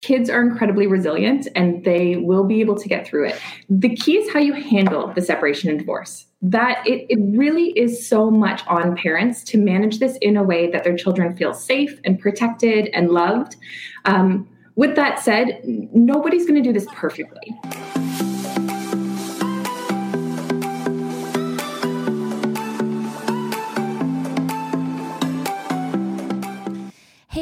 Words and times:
Kids 0.00 0.30
are 0.30 0.40
incredibly 0.40 0.86
resilient 0.86 1.48
and 1.56 1.84
they 1.84 2.16
will 2.16 2.44
be 2.44 2.60
able 2.60 2.76
to 2.76 2.88
get 2.88 3.06
through 3.06 3.26
it. 3.26 3.40
The 3.68 3.94
key 3.96 4.16
is 4.16 4.32
how 4.32 4.38
you 4.38 4.52
handle 4.52 5.12
the 5.12 5.20
separation 5.20 5.70
and 5.70 5.78
divorce. 5.78 6.26
That 6.40 6.86
it, 6.86 7.06
it 7.08 7.18
really 7.36 7.70
is 7.70 8.08
so 8.08 8.30
much 8.30 8.62
on 8.68 8.94
parents 8.96 9.42
to 9.44 9.58
manage 9.58 9.98
this 9.98 10.16
in 10.22 10.36
a 10.36 10.42
way 10.44 10.70
that 10.70 10.84
their 10.84 10.96
children 10.96 11.36
feel 11.36 11.52
safe 11.52 11.98
and 12.04 12.18
protected 12.18 12.90
and 12.94 13.10
loved. 13.10 13.56
Um, 14.04 14.48
with 14.76 14.94
that 14.94 15.18
said, 15.18 15.60
nobody's 15.64 16.46
going 16.46 16.62
to 16.62 16.68
do 16.68 16.72
this 16.72 16.86
perfectly. 16.92 17.58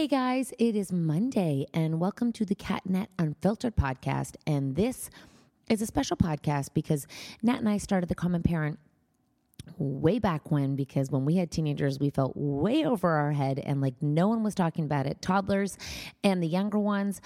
Hey 0.07 0.19
guys, 0.19 0.53
it 0.61 0.77
is 0.77 0.93
Monday, 0.93 1.67
and 1.75 1.99
welcome 1.99 2.31
to 2.35 2.45
the 2.45 2.55
CatNat 2.55 3.09
Unfiltered 3.19 3.75
podcast. 3.75 4.37
And 4.47 4.77
this 4.77 5.11
is 5.69 5.83
a 5.83 5.87
special 5.87 6.17
podcast 6.17 6.69
because 6.75 7.09
Nat 7.43 7.59
and 7.59 7.69
I 7.69 7.79
started 7.79 8.09
the 8.09 8.15
Common 8.15 8.45
Parent 8.45 8.79
way 9.79 10.21
back 10.21 10.49
when 10.53 10.77
because 10.77 11.11
when 11.11 11.25
we 11.25 11.35
had 11.35 11.51
teenagers 11.51 11.99
we 11.99 12.11
felt 12.11 12.37
way 12.37 12.85
over 12.85 13.11
our 13.11 13.33
head 13.33 13.59
and 13.59 13.81
like 13.81 14.01
no 14.01 14.29
one 14.29 14.45
was 14.45 14.55
talking 14.55 14.85
about 14.85 15.07
it. 15.07 15.21
Toddlers 15.21 15.77
and 16.23 16.41
the 16.41 16.47
younger 16.47 16.79
ones 16.79 17.21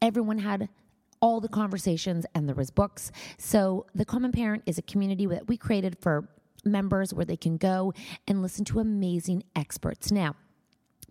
everyone 0.00 0.38
had 0.38 0.70
all 1.20 1.38
the 1.38 1.48
conversations 1.48 2.24
and 2.34 2.48
there 2.48 2.56
was 2.56 2.70
books. 2.70 3.12
So 3.36 3.84
the 3.94 4.06
common 4.06 4.32
parent 4.32 4.62
is 4.64 4.78
a 4.78 4.82
community 4.82 5.26
that 5.26 5.48
we 5.48 5.58
created 5.58 5.98
for 6.00 6.30
members 6.64 7.12
where 7.12 7.26
they 7.26 7.36
can 7.36 7.58
go 7.58 7.92
and 8.26 8.40
listen 8.40 8.64
to 8.64 8.78
amazing 8.78 9.44
experts. 9.54 10.10
Now 10.10 10.34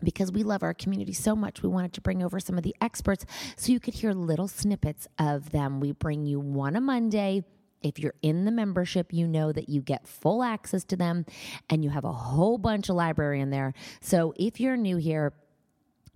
because 0.04 0.32
we 0.32 0.44
love 0.44 0.64
our 0.64 0.74
community 0.74 1.14
so 1.14 1.36
much, 1.36 1.62
we 1.64 1.70
wanted 1.70 1.94
to 1.94 2.02
bring 2.02 2.24
over 2.24 2.40
some 2.40 2.58
of 2.58 2.64
the 2.64 2.76
experts 2.82 3.26
so 3.56 3.72
you 3.72 3.80
could 3.80 3.94
hear 3.94 4.14
little 4.14 4.48
snippets 4.48 5.08
of 5.20 5.52
them. 5.52 5.80
We 5.80 5.92
bring 5.92 6.26
you 6.26 6.40
one 6.40 6.76
a 6.76 6.82
Monday. 6.82 7.44
If 7.82 7.98
you're 7.98 8.14
in 8.22 8.46
the 8.46 8.52
membership, 8.52 9.12
you 9.12 9.28
know 9.28 9.52
that 9.52 9.70
you 9.70 9.82
get 9.82 10.08
full 10.08 10.44
access 10.44 10.84
to 10.86 10.96
them 10.96 11.26
and 11.70 11.84
you 11.84 11.90
have 11.90 12.06
a 12.06 12.12
whole 12.12 12.58
bunch 12.58 12.90
of 12.90 12.96
library 12.96 13.42
in 13.42 13.50
there. 13.50 13.74
So 14.02 14.34
if 14.38 14.60
you're 14.60 14.78
new 14.78 14.98
here, 14.98 15.34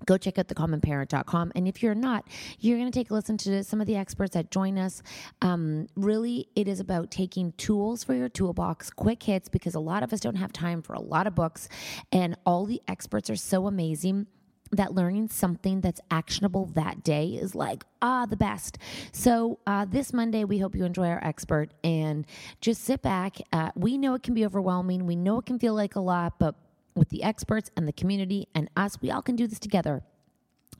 go 0.05 0.17
check 0.17 0.37
out 0.37 0.47
thecommonparent.com 0.47 1.51
and 1.55 1.67
if 1.67 1.81
you're 1.81 1.95
not 1.95 2.27
you're 2.59 2.77
going 2.77 2.91
to 2.91 2.97
take 2.97 3.09
a 3.09 3.13
listen 3.13 3.37
to 3.37 3.63
some 3.63 3.81
of 3.81 3.87
the 3.87 3.95
experts 3.95 4.33
that 4.33 4.51
join 4.51 4.77
us. 4.77 5.01
Um, 5.41 5.87
really 5.95 6.47
it 6.55 6.67
is 6.67 6.79
about 6.79 7.11
taking 7.11 7.53
tools 7.53 8.03
for 8.03 8.13
your 8.13 8.29
toolbox 8.29 8.89
quick 8.89 9.23
hits 9.23 9.49
because 9.49 9.75
a 9.75 9.79
lot 9.79 10.03
of 10.03 10.13
us 10.13 10.19
don't 10.19 10.35
have 10.35 10.51
time 10.51 10.81
for 10.81 10.93
a 10.93 11.01
lot 11.01 11.27
of 11.27 11.35
books. 11.35 11.69
And 12.11 12.37
all 12.45 12.65
the 12.65 12.81
experts 12.87 13.29
are 13.29 13.35
so 13.35 13.67
amazing 13.67 14.27
that 14.71 14.93
learning 14.93 15.29
something 15.29 15.79
that's 15.79 16.01
actionable 16.09 16.65
that 16.73 17.03
day 17.03 17.27
is 17.27 17.55
like 17.55 17.83
ah 18.01 18.25
the 18.25 18.35
best. 18.35 18.77
So 19.11 19.59
uh, 19.65 19.85
this 19.85 20.11
monday 20.11 20.43
we 20.43 20.59
hope 20.59 20.75
you 20.75 20.85
enjoy 20.85 21.07
our 21.07 21.23
expert. 21.23 21.73
And 21.83 22.25
just 22.61 22.83
sit 22.83 23.01
back 23.01 23.37
uh, 23.53 23.71
we 23.75 23.97
know 23.97 24.13
it 24.15 24.23
can 24.23 24.33
be 24.33 24.45
overwhelming. 24.45 25.05
We 25.05 25.15
know 25.15 25.39
it 25.39 25.45
can 25.45 25.59
feel 25.59 25.73
like 25.73 25.95
a 25.95 26.01
lot 26.01 26.37
but 26.39 26.55
with 26.95 27.09
the 27.09 27.23
experts 27.23 27.69
and 27.75 27.87
the 27.87 27.93
community 27.93 28.47
and 28.55 28.69
us. 28.75 29.01
We 29.01 29.11
all 29.11 29.21
can 29.21 29.35
do 29.35 29.47
this 29.47 29.59
together. 29.59 30.03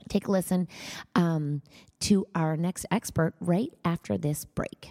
Take 0.08 0.28
a 0.28 0.30
listen 0.30 0.68
um, 1.14 1.62
to 2.00 2.26
our 2.34 2.56
next 2.56 2.86
expert 2.90 3.34
right 3.40 3.72
after 3.84 4.16
this 4.16 4.44
break. 4.44 4.90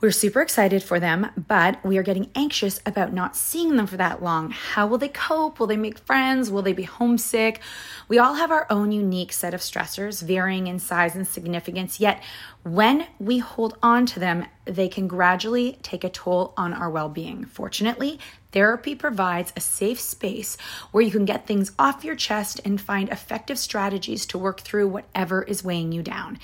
We're 0.00 0.12
super 0.12 0.40
excited 0.40 0.82
for 0.82 0.98
them, 0.98 1.30
but 1.36 1.84
we 1.84 1.98
are 1.98 2.02
getting 2.02 2.30
anxious 2.34 2.80
about 2.86 3.12
not 3.12 3.36
seeing 3.36 3.76
them 3.76 3.86
for 3.86 3.98
that 3.98 4.22
long. 4.22 4.50
How 4.50 4.86
will 4.86 4.96
they 4.96 5.08
cope? 5.08 5.60
Will 5.60 5.66
they 5.66 5.76
make 5.76 5.98
friends? 5.98 6.50
Will 6.50 6.62
they 6.62 6.72
be 6.72 6.84
homesick? 6.84 7.60
We 8.08 8.18
all 8.18 8.32
have 8.32 8.50
our 8.50 8.66
own 8.70 8.92
unique 8.92 9.30
set 9.30 9.52
of 9.52 9.60
stressors, 9.60 10.22
varying 10.22 10.68
in 10.68 10.78
size 10.78 11.14
and 11.14 11.28
significance, 11.28 12.00
yet 12.00 12.22
when 12.62 13.08
we 13.18 13.40
hold 13.40 13.76
on 13.82 14.06
to 14.06 14.20
them, 14.20 14.46
they 14.64 14.88
can 14.88 15.06
gradually 15.06 15.78
take 15.82 16.02
a 16.02 16.08
toll 16.08 16.54
on 16.56 16.72
our 16.72 16.88
well 16.88 17.10
being. 17.10 17.44
Fortunately, 17.44 18.18
therapy 18.52 18.94
provides 18.94 19.52
a 19.56 19.60
safe 19.60 20.00
space 20.00 20.56
where 20.90 21.02
you 21.02 21.10
can 21.10 21.24
get 21.24 21.46
things 21.46 21.72
off 21.78 22.04
your 22.04 22.16
chest 22.16 22.60
and 22.64 22.80
find 22.80 23.08
effective 23.08 23.58
strategies 23.58 24.26
to 24.26 24.38
work 24.38 24.60
through 24.60 24.88
whatever 24.88 25.42
is 25.42 25.64
weighing 25.64 25.92
you 25.92 26.02
down. 26.02 26.38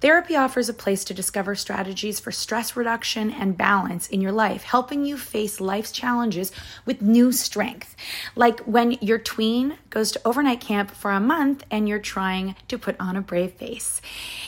Therapy 0.00 0.34
offers 0.34 0.70
a 0.70 0.74
place 0.74 1.04
to 1.04 1.14
discover 1.14 1.54
strategies 1.54 2.18
for 2.20 2.32
stress 2.32 2.74
reduction 2.74 3.30
and 3.30 3.58
balance 3.58 4.08
in 4.08 4.22
your 4.22 4.32
life, 4.32 4.62
helping 4.62 5.04
you 5.04 5.18
face 5.18 5.60
life's 5.60 5.92
challenges 5.92 6.52
with 6.86 7.02
new 7.02 7.32
strength. 7.32 7.94
Like 8.34 8.60
when 8.60 8.92
your 9.02 9.18
tween 9.18 9.76
goes 9.90 10.10
to 10.12 10.20
overnight 10.24 10.62
camp 10.62 10.90
for 10.90 11.10
a 11.10 11.20
month 11.20 11.64
and 11.70 11.86
you're 11.86 11.98
trying 11.98 12.56
to 12.68 12.78
put 12.78 12.96
on 12.98 13.14
a 13.14 13.20
brave 13.20 13.52
face. 13.52 14.00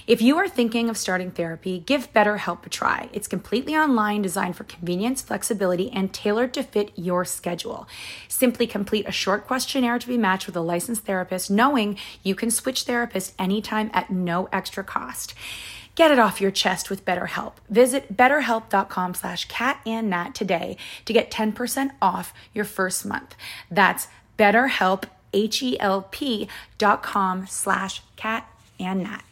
If 0.06 0.22
you 0.22 0.38
are 0.38 0.48
thinking 0.48 0.88
of 0.88 0.96
starting 0.96 1.30
therapy, 1.30 1.80
give 1.80 2.14
BetterHelp 2.14 2.64
a 2.64 2.70
try. 2.70 3.10
It's 3.12 3.28
completely 3.28 3.76
online, 3.76 4.22
designed 4.22 4.56
for 4.56 4.64
convenience, 4.64 5.20
flexibility, 5.20 5.90
and 5.90 6.14
tailored 6.14 6.54
to 6.54 6.62
fit 6.62 6.91
your 6.94 7.24
schedule. 7.24 7.88
Simply 8.28 8.66
complete 8.66 9.06
a 9.08 9.12
short 9.12 9.46
questionnaire 9.46 9.98
to 9.98 10.06
be 10.06 10.18
matched 10.18 10.46
with 10.46 10.56
a 10.56 10.60
licensed 10.60 11.04
therapist, 11.04 11.50
knowing 11.50 11.98
you 12.22 12.34
can 12.34 12.50
switch 12.50 12.84
therapists 12.84 13.32
anytime 13.38 13.90
at 13.92 14.10
no 14.10 14.48
extra 14.52 14.84
cost. 14.84 15.34
Get 15.94 16.10
it 16.10 16.18
off 16.18 16.40
your 16.40 16.50
chest 16.50 16.88
with 16.88 17.04
BetterHelp. 17.04 17.54
Visit 17.68 18.16
betterhelp.com 18.16 19.14
slash 19.14 19.46
catandnat 19.48 20.32
today 20.32 20.76
to 21.04 21.12
get 21.12 21.30
10% 21.30 21.90
off 22.00 22.32
your 22.54 22.64
first 22.64 23.04
month. 23.04 23.36
That's 23.70 24.08
betterhelp, 24.38 25.04
H-E-L-P 25.34 26.48
dot 26.78 27.02
com 27.02 27.46
slash 27.46 28.02
catandnat. 28.16 29.22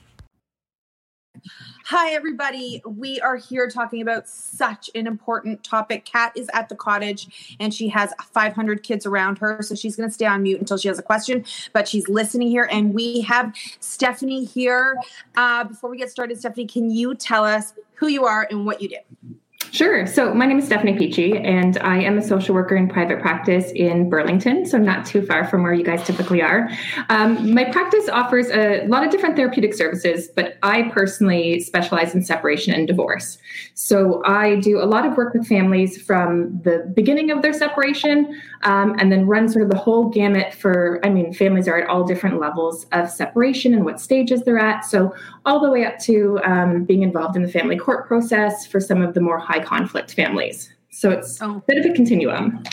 Hi, 1.86 2.12
everybody. 2.12 2.82
We 2.86 3.20
are 3.20 3.36
here 3.36 3.68
talking 3.68 4.02
about 4.02 4.28
such 4.28 4.90
an 4.94 5.06
important 5.06 5.64
topic. 5.64 6.04
Cat 6.04 6.32
is 6.36 6.48
at 6.52 6.68
the 6.68 6.76
cottage 6.76 7.56
and 7.58 7.72
she 7.72 7.88
has 7.88 8.12
500 8.32 8.82
kids 8.82 9.06
around 9.06 9.38
her. 9.38 9.60
So 9.62 9.74
she's 9.74 9.96
going 9.96 10.08
to 10.08 10.12
stay 10.12 10.26
on 10.26 10.42
mute 10.42 10.60
until 10.60 10.76
she 10.76 10.88
has 10.88 10.98
a 10.98 11.02
question, 11.02 11.44
but 11.72 11.88
she's 11.88 12.08
listening 12.08 12.48
here. 12.48 12.68
And 12.70 12.94
we 12.94 13.22
have 13.22 13.52
Stefanie 13.80 14.48
here. 14.48 14.96
Uh, 15.36 15.64
before 15.64 15.90
we 15.90 15.96
get 15.96 16.10
started, 16.10 16.38
Stefanie, 16.38 16.70
can 16.70 16.90
you 16.90 17.14
tell 17.14 17.44
us 17.44 17.74
who 17.94 18.08
you 18.08 18.24
are 18.24 18.46
and 18.50 18.66
what 18.66 18.80
you 18.80 18.88
do? 18.90 19.29
Sure. 19.72 20.04
So 20.04 20.34
my 20.34 20.46
name 20.46 20.58
is 20.58 20.68
Stefanie 20.68 20.98
Peachy, 20.98 21.38
and 21.38 21.78
I 21.78 22.00
am 22.02 22.18
a 22.18 22.22
social 22.22 22.56
worker 22.56 22.74
in 22.74 22.88
private 22.88 23.20
practice 23.20 23.70
in 23.70 24.10
Burlington, 24.10 24.66
so 24.66 24.78
not 24.78 25.06
too 25.06 25.24
far 25.24 25.46
from 25.46 25.62
where 25.62 25.72
you 25.72 25.84
guys 25.84 26.04
typically 26.04 26.42
are. 26.42 26.68
Um, 27.08 27.54
my 27.54 27.64
practice 27.70 28.08
offers 28.08 28.50
a 28.50 28.84
lot 28.88 29.04
of 29.04 29.12
different 29.12 29.36
therapeutic 29.36 29.72
services, 29.74 30.28
but 30.34 30.58
I 30.64 30.90
personally 30.92 31.60
specialize 31.60 32.16
in 32.16 32.24
separation 32.24 32.74
and 32.74 32.88
divorce. 32.88 33.38
So 33.74 34.22
I 34.26 34.56
do 34.56 34.82
a 34.82 34.86
lot 34.86 35.06
of 35.06 35.16
work 35.16 35.34
with 35.34 35.46
families 35.46 36.02
from 36.02 36.60
the 36.62 36.90
beginning 36.94 37.30
of 37.30 37.40
their 37.40 37.52
separation 37.52 38.40
um, 38.62 38.96
and 38.98 39.12
then 39.12 39.26
run 39.26 39.48
sort 39.48 39.64
of 39.64 39.70
the 39.70 39.78
whole 39.78 40.08
gamut 40.08 40.52
for, 40.52 41.00
I 41.04 41.10
mean, 41.10 41.32
families 41.32 41.68
are 41.68 41.80
at 41.80 41.88
all 41.88 42.04
different 42.04 42.40
levels 42.40 42.86
of 42.90 43.08
separation 43.08 43.72
and 43.72 43.84
what 43.84 44.00
stages 44.00 44.42
they're 44.42 44.58
at. 44.58 44.84
So 44.84 45.14
all 45.46 45.60
the 45.60 45.70
way 45.70 45.84
up 45.84 45.98
to 46.00 46.40
um, 46.44 46.84
being 46.84 47.02
involved 47.02 47.36
in 47.36 47.42
the 47.42 47.48
family 47.48 47.78
court 47.78 48.08
process 48.08 48.66
for 48.66 48.80
some 48.80 49.00
of 49.00 49.14
the 49.14 49.20
more 49.20 49.38
high 49.38 49.59
conflict 49.64 50.14
families. 50.14 50.72
So 50.90 51.10
it's 51.10 51.40
oh. 51.40 51.56
a 51.56 51.60
bit 51.66 51.78
of 51.78 51.90
a 51.90 51.94
continuum. 51.94 52.64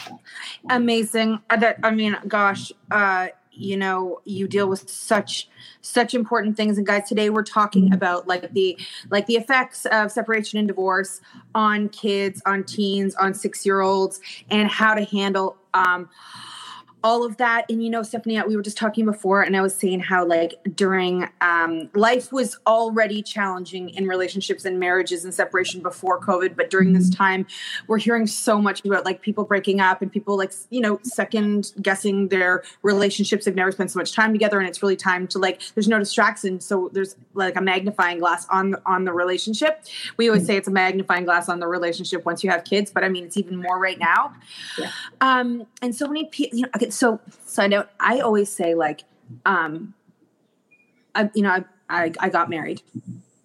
Amazing. 0.70 1.40
Uh, 1.50 1.58
that 1.58 1.80
I 1.84 1.92
mean, 1.92 2.18
gosh, 2.28 2.72
uh, 2.92 3.28
you 3.52 3.78
know, 3.78 4.22
you 4.26 4.48
deal 4.48 4.68
with 4.68 4.90
such 4.90 5.50
such 5.82 6.14
important 6.14 6.58
things. 6.58 6.78
And 6.78 6.86
guys, 6.86 7.08
today 7.08 7.30
we're 7.30 7.44
talking 7.44 7.86
mm-hmm. 7.86 7.94
about 7.94 8.28
like 8.28 8.54
the 8.54 8.78
like 9.10 9.26
the 9.28 9.36
effects 9.36 9.86
of 9.88 10.12
separation 10.12 10.60
and 10.60 10.68
divorce 10.68 11.22
on 11.56 11.90
kids, 11.90 12.42
on 12.46 12.64
teens, 12.64 13.16
on 13.16 13.34
six 13.34 13.66
year 13.66 13.82
olds, 13.82 14.20
and 14.50 14.70
how 14.70 14.94
to 14.94 15.04
handle 15.04 15.58
um 15.74 16.10
all 17.08 17.24
of 17.24 17.38
that. 17.38 17.66
And 17.70 17.82
you 17.82 17.90
know, 17.90 18.02
Stefanie, 18.02 18.46
we 18.46 18.58
were 18.58 18.62
just 18.62 18.78
talking 18.78 19.06
before, 19.06 19.42
and 19.42 19.56
I 19.56 19.62
was 19.62 19.74
saying 19.74 20.02
how 20.02 20.26
like 20.26 20.56
during 20.76 21.30
um, 21.40 21.90
life 21.96 22.34
was 22.34 22.60
already 22.68 23.24
challenging 23.24 23.92
in 23.92 24.08
relationships 24.08 24.66
and 24.66 24.78
marriages 24.78 25.24
and 25.24 25.34
separation 25.34 25.82
before 25.82 26.20
COVID, 26.20 26.58
but 26.58 26.70
during 26.70 26.92
this 26.92 27.10
mm-hmm. 27.10 27.24
time, 27.24 27.48
we're 27.88 27.98
hearing 27.98 28.28
so 28.28 28.62
much 28.62 28.84
about 28.84 29.06
like 29.06 29.22
people 29.22 29.46
breaking 29.46 29.80
up 29.80 30.02
and 30.02 30.12
people 30.12 30.36
like 30.36 30.52
you 30.70 30.82
know 30.82 31.00
second 31.04 31.72
guessing 31.82 32.28
their 32.28 32.62
relationships. 32.82 33.46
They've 33.46 33.56
never 33.56 33.72
spent 33.72 33.90
so 33.90 34.00
much 34.00 34.12
time 34.12 34.34
together, 34.34 34.60
and 34.60 34.68
it's 34.68 34.84
really 34.84 34.98
time 34.98 35.28
to 35.28 35.40
like 35.40 35.62
there's 35.76 35.88
no 35.88 36.00
distraction, 36.00 36.60
so 36.60 36.90
there's 36.92 37.16
like 37.36 37.56
a 37.56 37.62
magnifying 37.62 38.20
glass 38.20 38.46
on 38.50 38.76
on 38.86 39.06
the 39.06 39.14
relationship. 39.14 39.86
We 40.18 40.28
always 40.28 40.42
mm-hmm. 40.42 40.48
say 40.48 40.58
it's 40.58 40.68
a 40.68 40.72
magnifying 40.72 41.24
glass 41.24 41.48
on 41.48 41.62
the 41.62 41.68
relationship 41.68 42.26
once 42.26 42.44
you 42.44 42.50
have 42.50 42.66
kids, 42.66 42.92
but 42.92 43.06
I 43.06 43.08
mean 43.08 43.24
it's 43.24 43.38
even 43.38 43.62
more 43.62 43.80
right 43.80 43.98
now. 43.98 44.34
Yeah. 44.78 44.92
Um, 45.22 45.68
and 45.82 45.96
so 45.96 46.08
many 46.08 46.26
people, 46.26 46.58
you 46.58 46.64
know, 46.66 46.70
okay, 46.76 46.90
so 46.98 47.20
side 47.46 47.70
note, 47.72 47.88
I 48.00 48.20
always 48.20 48.52
say 48.52 48.74
like, 48.74 49.04
um, 49.46 49.94
I, 51.14 51.30
you 51.34 51.44
know, 51.44 51.52
I, 51.52 51.66
I, 51.90 52.12
I 52.20 52.30
got 52.30 52.50
married. 52.50 52.82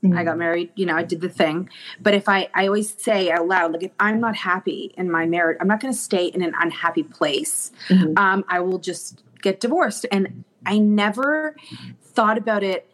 Mm-hmm. 0.05 0.19
I 0.19 0.25
got 0.25 0.37
married, 0.37 0.71
you 0.75 0.85
know, 0.85 0.97
I 0.97 1.05
did 1.05 1.21
the 1.21 1.29
thing. 1.29 1.71
But 2.01 2.15
if 2.15 2.29
I, 2.29 2.49
I 2.55 2.67
always 2.67 2.93
say 3.01 3.31
out 3.31 3.47
loud, 3.47 3.73
like, 3.73 3.85
if 3.85 3.93
I'm 4.01 4.19
not 4.19 4.35
happy 4.35 4.93
in 4.97 5.09
my 5.09 5.27
marriage, 5.27 5.59
I'm 5.61 5.69
not 5.69 5.81
going 5.81 5.93
to 5.93 5.99
stay 5.99 6.27
in 6.27 6.43
an 6.43 6.55
unhappy 6.61 7.05
place. 7.05 7.71
Mm-hmm. 7.89 8.15
Um, 8.17 8.45
I 8.49 8.59
will 8.61 8.79
just 8.79 9.23
get 9.43 9.61
divorced. 9.61 10.07
And 10.11 10.43
I 10.67 10.79
never 10.79 11.55
thought 12.03 12.37
about 12.37 12.65
it 12.65 12.91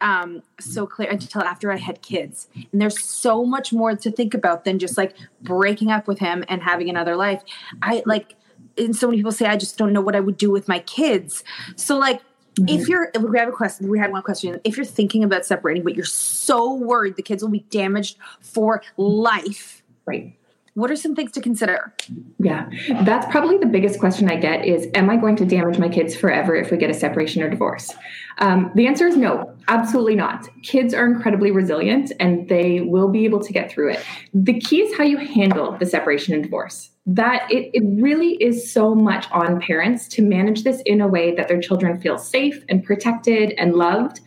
um, 0.00 0.42
so 0.58 0.88
clear 0.88 1.10
until 1.10 1.42
after 1.42 1.70
I 1.70 1.76
had 1.76 2.02
kids. 2.02 2.48
And 2.72 2.82
there's 2.82 3.00
so 3.00 3.44
much 3.44 3.72
more 3.72 3.94
to 3.94 4.10
think 4.10 4.34
about 4.34 4.64
than 4.64 4.80
just 4.80 4.98
like 4.98 5.14
breaking 5.40 5.92
up 5.92 6.08
with 6.08 6.18
him 6.18 6.44
and 6.48 6.62
having 6.64 6.90
another 6.90 7.14
life. 7.14 7.42
I 7.80 8.02
like, 8.06 8.34
and 8.78 8.94
so 8.94 9.06
many 9.06 9.18
people 9.18 9.32
say, 9.32 9.46
I 9.46 9.56
just 9.56 9.78
don't 9.78 9.92
know 9.92 10.00
what 10.00 10.16
I 10.16 10.20
would 10.20 10.36
do 10.36 10.50
with 10.50 10.68
my 10.68 10.80
kids. 10.80 11.44
So, 11.76 11.98
like, 11.98 12.20
mm-hmm. 12.54 12.68
if 12.68 12.88
you're, 12.88 13.10
if 13.14 13.22
we 13.22 13.38
have 13.38 13.48
a 13.48 13.52
question, 13.52 13.88
we 13.88 13.98
had 13.98 14.12
one 14.12 14.22
question. 14.22 14.60
If 14.64 14.76
you're 14.76 14.86
thinking 14.86 15.24
about 15.24 15.44
separating, 15.44 15.84
but 15.84 15.94
you're 15.94 16.04
so 16.04 16.74
worried 16.74 17.16
the 17.16 17.22
kids 17.22 17.42
will 17.42 17.50
be 17.50 17.66
damaged 17.70 18.16
for 18.40 18.82
life, 18.96 19.82
right? 20.06 20.36
What 20.74 20.90
are 20.90 20.96
some 20.96 21.14
things 21.14 21.30
to 21.32 21.40
consider? 21.40 21.94
Yeah, 22.40 22.68
that's 23.02 23.30
probably 23.30 23.58
the 23.58 23.66
biggest 23.66 24.00
question 24.00 24.28
I 24.28 24.36
get 24.36 24.66
is 24.66 24.88
Am 24.94 25.08
I 25.08 25.16
going 25.16 25.36
to 25.36 25.44
damage 25.44 25.78
my 25.78 25.88
kids 25.88 26.16
forever 26.16 26.56
if 26.56 26.70
we 26.70 26.76
get 26.76 26.90
a 26.90 26.94
separation 26.94 27.42
or 27.42 27.48
divorce? 27.48 27.92
Um, 28.38 28.72
the 28.74 28.88
answer 28.88 29.06
is 29.06 29.16
no, 29.16 29.54
absolutely 29.68 30.16
not. 30.16 30.48
Kids 30.62 30.92
are 30.92 31.06
incredibly 31.06 31.52
resilient 31.52 32.10
and 32.18 32.48
they 32.48 32.80
will 32.80 33.08
be 33.08 33.24
able 33.24 33.40
to 33.40 33.52
get 33.52 33.70
through 33.70 33.92
it. 33.92 34.04
The 34.32 34.58
key 34.58 34.82
is 34.82 34.96
how 34.96 35.04
you 35.04 35.16
handle 35.16 35.76
the 35.78 35.86
separation 35.86 36.34
and 36.34 36.42
divorce 36.42 36.90
that 37.06 37.46
it, 37.50 37.70
it 37.74 37.82
really 38.00 38.32
is 38.42 38.72
so 38.72 38.94
much 38.94 39.30
on 39.30 39.60
parents 39.60 40.08
to 40.08 40.22
manage 40.22 40.64
this 40.64 40.80
in 40.86 41.00
a 41.00 41.06
way 41.06 41.34
that 41.34 41.48
their 41.48 41.60
children 41.60 42.00
feel 42.00 42.16
safe 42.16 42.64
and 42.68 42.82
protected 42.82 43.52
and 43.58 43.74
loved. 43.74 44.20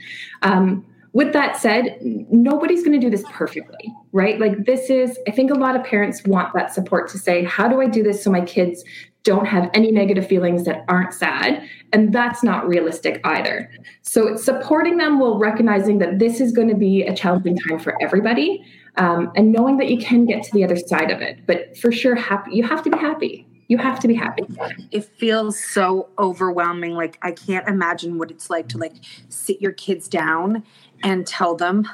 Um, 0.43 0.85
with 1.13 1.33
that 1.33 1.57
said, 1.57 1.97
nobody's 2.01 2.83
going 2.83 2.99
to 2.99 3.03
do 3.03 3.09
this 3.09 3.23
perfectly, 3.31 3.93
right? 4.11 4.39
Like, 4.39 4.65
this 4.65 4.89
is, 4.89 5.17
I 5.27 5.31
think 5.31 5.51
a 5.51 5.55
lot 5.55 5.75
of 5.75 5.83
parents 5.83 6.23
want 6.25 6.53
that 6.53 6.73
support 6.73 7.09
to 7.09 7.17
say, 7.17 7.43
how 7.43 7.67
do 7.67 7.81
I 7.81 7.87
do 7.87 8.03
this 8.03 8.23
so 8.23 8.29
my 8.29 8.41
kids 8.41 8.83
don't 9.23 9.45
have 9.45 9.69
any 9.73 9.91
negative 9.91 10.27
feelings 10.27 10.63
that 10.65 10.85
aren't 10.87 11.13
sad? 11.13 11.61
And 11.91 12.13
that's 12.13 12.43
not 12.43 12.67
realistic 12.67 13.19
either. 13.23 13.71
So, 14.01 14.27
it's 14.27 14.43
supporting 14.43 14.97
them 14.97 15.19
while 15.19 15.37
recognizing 15.37 15.97
that 15.99 16.19
this 16.19 16.39
is 16.39 16.51
going 16.51 16.69
to 16.69 16.75
be 16.75 17.03
a 17.03 17.15
challenging 17.15 17.57
time 17.57 17.79
for 17.79 17.95
everybody 18.01 18.63
um, 18.97 19.31
and 19.35 19.51
knowing 19.51 19.77
that 19.77 19.89
you 19.89 19.97
can 19.97 20.25
get 20.25 20.43
to 20.43 20.51
the 20.53 20.63
other 20.63 20.75
side 20.75 21.11
of 21.11 21.21
it. 21.21 21.45
But 21.45 21.77
for 21.77 21.91
sure, 21.91 22.15
happy 22.15 22.51
you 22.53 22.63
have 22.63 22.83
to 22.83 22.89
be 22.89 22.97
happy. 22.97 23.47
You 23.69 23.77
have 23.77 23.99
to 23.99 24.07
be 24.07 24.13
happy. 24.13 24.43
It 24.91 25.03
feels 25.03 25.61
so 25.61 26.07
overwhelming. 26.17 26.93
Like 26.93 27.17
I 27.21 27.31
can't 27.31 27.67
imagine 27.67 28.17
what 28.17 28.31
it's 28.31 28.49
like 28.49 28.69
to 28.69 28.77
like 28.77 28.93
sit 29.29 29.61
your 29.61 29.73
kids 29.73 30.07
down 30.07 30.63
and 31.03 31.25
tell 31.25 31.55
them. 31.55 31.87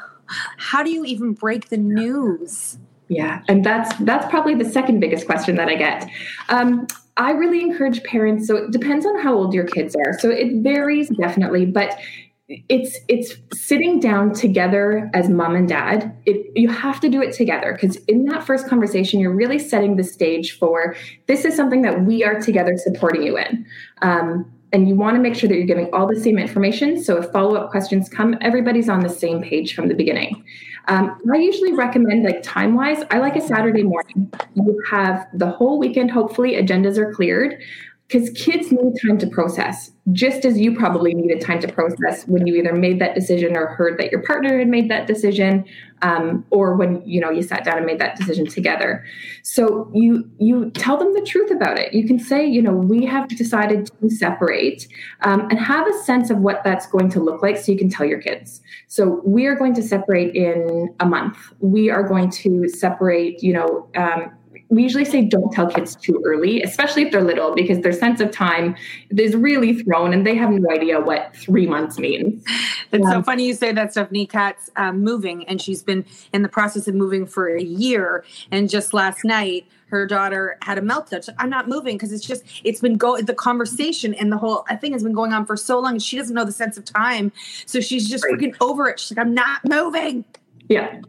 How 0.57 0.83
do 0.83 0.89
you 0.89 1.05
even 1.05 1.33
break 1.33 1.69
the 1.69 1.77
news? 1.77 2.77
Yeah, 3.09 3.43
and 3.47 3.63
that's 3.63 3.95
that's 3.99 4.25
probably 4.29 4.55
the 4.55 4.65
second 4.65 4.99
biggest 4.99 5.25
question 5.25 5.55
that 5.57 5.67
I 5.67 5.75
get. 5.75 6.09
Um, 6.49 6.87
I 7.17 7.31
really 7.31 7.61
encourage 7.61 8.03
parents. 8.03 8.47
So 8.47 8.55
it 8.55 8.71
depends 8.71 9.05
on 9.05 9.19
how 9.19 9.35
old 9.35 9.53
your 9.53 9.65
kids 9.65 9.95
are. 9.95 10.17
So 10.19 10.29
it 10.29 10.63
varies 10.63 11.09
definitely, 11.09 11.65
but 11.65 11.99
it's 12.47 12.97
it's 13.07 13.35
sitting 13.53 13.99
down 13.99 14.33
together 14.33 15.09
as 15.13 15.29
mom 15.29 15.55
and 15.55 15.67
dad 15.67 16.15
it, 16.25 16.45
you 16.55 16.67
have 16.69 16.99
to 16.99 17.07
do 17.09 17.21
it 17.21 17.33
together 17.33 17.71
because 17.71 17.95
in 18.07 18.25
that 18.25 18.43
first 18.43 18.67
conversation 18.67 19.19
you're 19.19 19.33
really 19.33 19.57
setting 19.57 19.95
the 19.95 20.03
stage 20.03 20.57
for 20.59 20.93
this 21.27 21.45
is 21.45 21.55
something 21.55 21.83
that 21.83 22.03
we 22.03 22.21
are 22.21 22.39
together 22.41 22.75
supporting 22.75 23.23
you 23.23 23.37
in 23.37 23.65
um, 24.01 24.45
and 24.73 24.89
you 24.89 24.95
want 24.95 25.15
to 25.15 25.21
make 25.21 25.35
sure 25.35 25.47
that 25.47 25.55
you're 25.55 25.67
giving 25.67 25.87
all 25.93 26.07
the 26.07 26.19
same 26.19 26.37
information 26.37 27.01
so 27.01 27.17
if 27.17 27.31
follow-up 27.31 27.69
questions 27.69 28.09
come 28.09 28.35
everybody's 28.41 28.89
on 28.89 28.99
the 28.99 29.09
same 29.09 29.41
page 29.41 29.75
from 29.75 29.87
the 29.87 29.93
beginning. 29.93 30.43
Um, 30.89 31.17
i 31.33 31.37
usually 31.37 31.71
recommend 31.73 32.23
like 32.23 32.43
time 32.43 32.75
wise 32.75 33.03
i 33.11 33.19
like 33.19 33.35
a 33.37 33.41
saturday 33.41 33.83
morning. 33.83 34.31
You 34.55 34.83
have 34.89 35.27
the 35.33 35.49
whole 35.49 35.79
weekend 35.79 36.11
hopefully 36.11 36.53
agendas 36.53 36.97
are 36.97 37.13
cleared 37.13 37.61
because 38.07 38.29
kids 38.31 38.71
need 38.71 38.93
time 39.05 39.17
to 39.17 39.27
process 39.27 39.91
just 40.11 40.43
as 40.43 40.59
you 40.59 40.75
probably 40.75 41.13
needed 41.13 41.39
time 41.39 41.61
to 41.61 41.67
process 41.67 42.27
when 42.27 42.45
you 42.45 42.55
either 42.55 42.73
made 42.73 42.99
that 42.99 43.15
decision 43.15 43.55
or 43.55 43.67
heard 43.67 43.97
that 43.97 44.11
your 44.11 44.21
partner 44.21 44.59
had 44.59 44.67
made 44.67 44.91
that 44.91 45.07
decision 45.07 45.63
um, 46.01 46.45
or 46.49 46.75
when 46.75 47.01
you 47.05 47.21
know 47.21 47.29
you 47.29 47.41
sat 47.41 47.63
down 47.63 47.77
and 47.77 47.85
made 47.85 47.99
that 47.99 48.17
decision 48.17 48.45
together. 48.45 49.05
So 49.43 49.89
you 49.93 50.29
you 50.39 50.71
tell 50.71 50.97
them 50.97 51.13
the 51.13 51.21
truth 51.21 51.49
about 51.51 51.79
it. 51.79 51.93
You 51.93 52.05
can 52.05 52.19
say 52.19 52.45
you 52.45 52.61
know 52.61 52.73
we 52.73 53.05
have 53.05 53.29
decided 53.29 53.89
to 54.01 54.09
separate 54.09 54.89
um, 55.21 55.47
and 55.49 55.57
have 55.57 55.87
a 55.87 55.93
sense 56.03 56.29
of 56.29 56.39
what 56.39 56.61
that's 56.65 56.85
going 56.87 57.09
to 57.11 57.21
look 57.21 57.41
like 57.41 57.55
so 57.55 57.71
you 57.71 57.77
can 57.77 57.89
tell 57.89 58.05
your 58.05 58.21
kids. 58.21 58.61
So 58.87 59.21
we 59.23 59.45
are 59.45 59.55
going 59.55 59.73
to 59.75 59.81
separate 59.81 60.35
in 60.35 60.93
a 60.99 61.05
month. 61.05 61.37
We 61.59 61.89
are 61.89 62.03
going 62.03 62.29
to 62.31 62.67
separate 62.67 63.41
you 63.41 63.53
know 63.53 63.89
um, 63.95 64.33
we 64.73 64.83
usually 64.83 65.05
say 65.05 65.23
don't 65.23 65.51
tell 65.51 65.67
kids 65.67 65.95
too 65.95 66.21
early, 66.25 66.61
especially 66.63 67.03
if 67.03 67.11
they're 67.11 67.23
little, 67.23 67.53
because 67.53 67.79
their 67.81 67.93
sense 67.93 68.19
of 68.19 68.31
time 68.31 68.75
is 69.15 69.35
really 69.35 69.81
thrown 69.81 70.13
and 70.13 70.25
they 70.25 70.35
have 70.35 70.49
no 70.49 70.69
idea 70.71 70.99
what 70.99 71.35
three 71.35 71.67
months 71.67 71.99
means. 71.99 72.43
It's 72.91 73.07
so 73.07 73.21
funny 73.23 73.45
you 73.45 73.53
say 73.53 73.71
that, 73.71 73.93
Stefanie. 73.93 74.29
Cat's 74.29 74.69
um, 74.75 75.03
moving 75.03 75.47
and 75.47 75.61
she's 75.61 75.83
been 75.83 76.05
in 76.33 76.41
the 76.41 76.49
process 76.49 76.87
of 76.87 76.95
moving 76.95 77.25
for 77.25 77.55
a 77.55 77.61
year. 77.61 78.23
And 78.51 78.69
just 78.69 78.93
last 78.93 79.23
night, 79.23 79.65
her 79.87 80.07
daughter 80.07 80.57
had 80.63 80.79
a 80.79 80.81
meltdown. 80.81 81.27
I'm 81.37 81.51
not 81.51 81.67
moving 81.69 81.95
because 81.95 82.11
it's 82.11 82.25
just 82.25 82.43
it's 82.63 82.81
been 82.81 82.97
go 82.97 83.21
the 83.21 83.35
conversation 83.35 84.15
and 84.15 84.31
the 84.31 84.37
whole 84.37 84.65
thing 84.81 84.93
has 84.93 85.03
been 85.03 85.13
going 85.13 85.33
on 85.33 85.45
for 85.45 85.55
so 85.55 85.79
long. 85.79 85.93
And 85.93 86.01
she 86.01 86.17
doesn't 86.17 86.33
know 86.33 86.45
the 86.45 86.51
sense 86.51 86.77
of 86.77 86.85
time, 86.85 87.31
so 87.67 87.79
she's 87.79 88.09
just 88.09 88.23
right. 88.23 88.33
freaking 88.33 88.55
over 88.59 88.87
it. 88.87 88.99
She's 88.99 89.15
like, 89.15 89.23
I'm 89.23 89.35
not 89.35 89.63
moving. 89.65 90.25
Yeah, 90.67 91.01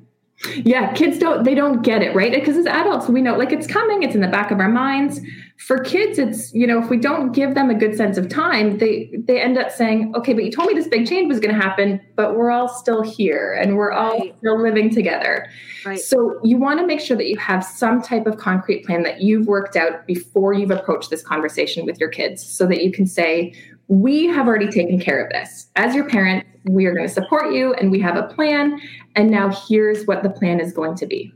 yeah, 0.56 0.92
kids 0.92 1.18
don't 1.18 1.44
they 1.44 1.54
don't 1.54 1.82
get 1.82 2.02
it, 2.02 2.14
right? 2.14 2.32
Because 2.32 2.56
as 2.56 2.66
adults, 2.66 3.08
we 3.08 3.22
know 3.22 3.36
like 3.36 3.52
it's 3.52 3.66
coming, 3.66 4.02
it's 4.02 4.14
in 4.14 4.20
the 4.20 4.28
back 4.28 4.50
of 4.50 4.58
our 4.60 4.68
minds. 4.68 5.20
For 5.56 5.78
kids, 5.78 6.18
it's, 6.18 6.52
you 6.52 6.66
know, 6.66 6.82
if 6.82 6.90
we 6.90 6.96
don't 6.96 7.30
give 7.32 7.54
them 7.54 7.70
a 7.70 7.74
good 7.74 7.96
sense 7.96 8.18
of 8.18 8.28
time, 8.28 8.78
they 8.78 9.10
they 9.16 9.40
end 9.40 9.56
up 9.56 9.70
saying, 9.70 10.12
"Okay, 10.16 10.34
but 10.34 10.44
you 10.44 10.50
told 10.50 10.68
me 10.68 10.74
this 10.74 10.88
big 10.88 11.06
change 11.06 11.28
was 11.28 11.38
going 11.40 11.54
to 11.54 11.60
happen, 11.60 12.00
but 12.16 12.36
we're 12.36 12.50
all 12.50 12.68
still 12.68 13.02
here 13.02 13.52
and 13.54 13.76
we're 13.76 13.92
all 13.92 14.18
right. 14.18 14.34
still 14.38 14.60
living 14.60 14.90
together." 14.90 15.48
Right. 15.86 16.00
So, 16.00 16.40
you 16.42 16.58
want 16.58 16.80
to 16.80 16.86
make 16.86 17.00
sure 17.00 17.16
that 17.16 17.28
you 17.28 17.36
have 17.38 17.64
some 17.64 18.02
type 18.02 18.26
of 18.26 18.36
concrete 18.36 18.84
plan 18.84 19.04
that 19.04 19.22
you've 19.22 19.46
worked 19.46 19.76
out 19.76 20.06
before 20.06 20.52
you've 20.52 20.72
approached 20.72 21.10
this 21.10 21.22
conversation 21.22 21.86
with 21.86 22.00
your 22.00 22.08
kids 22.08 22.44
so 22.44 22.66
that 22.66 22.82
you 22.82 22.90
can 22.90 23.06
say, 23.06 23.54
"We 23.88 24.26
have 24.26 24.46
already 24.46 24.68
taken 24.68 24.98
care 24.98 25.22
of 25.24 25.30
this. 25.30 25.68
As 25.76 25.94
your 25.94 26.08
parent, 26.08 26.46
we 26.64 26.86
are 26.86 26.94
going 26.94 27.06
to 27.06 27.12
support 27.12 27.52
you 27.52 27.74
and 27.74 27.90
we 27.90 28.00
have 28.00 28.16
a 28.16 28.22
plan 28.22 28.80
and 29.16 29.30
now 29.30 29.50
here's 29.68 30.06
what 30.06 30.22
the 30.22 30.30
plan 30.30 30.60
is 30.60 30.72
going 30.72 30.96
to 30.96 31.06
be 31.06 31.32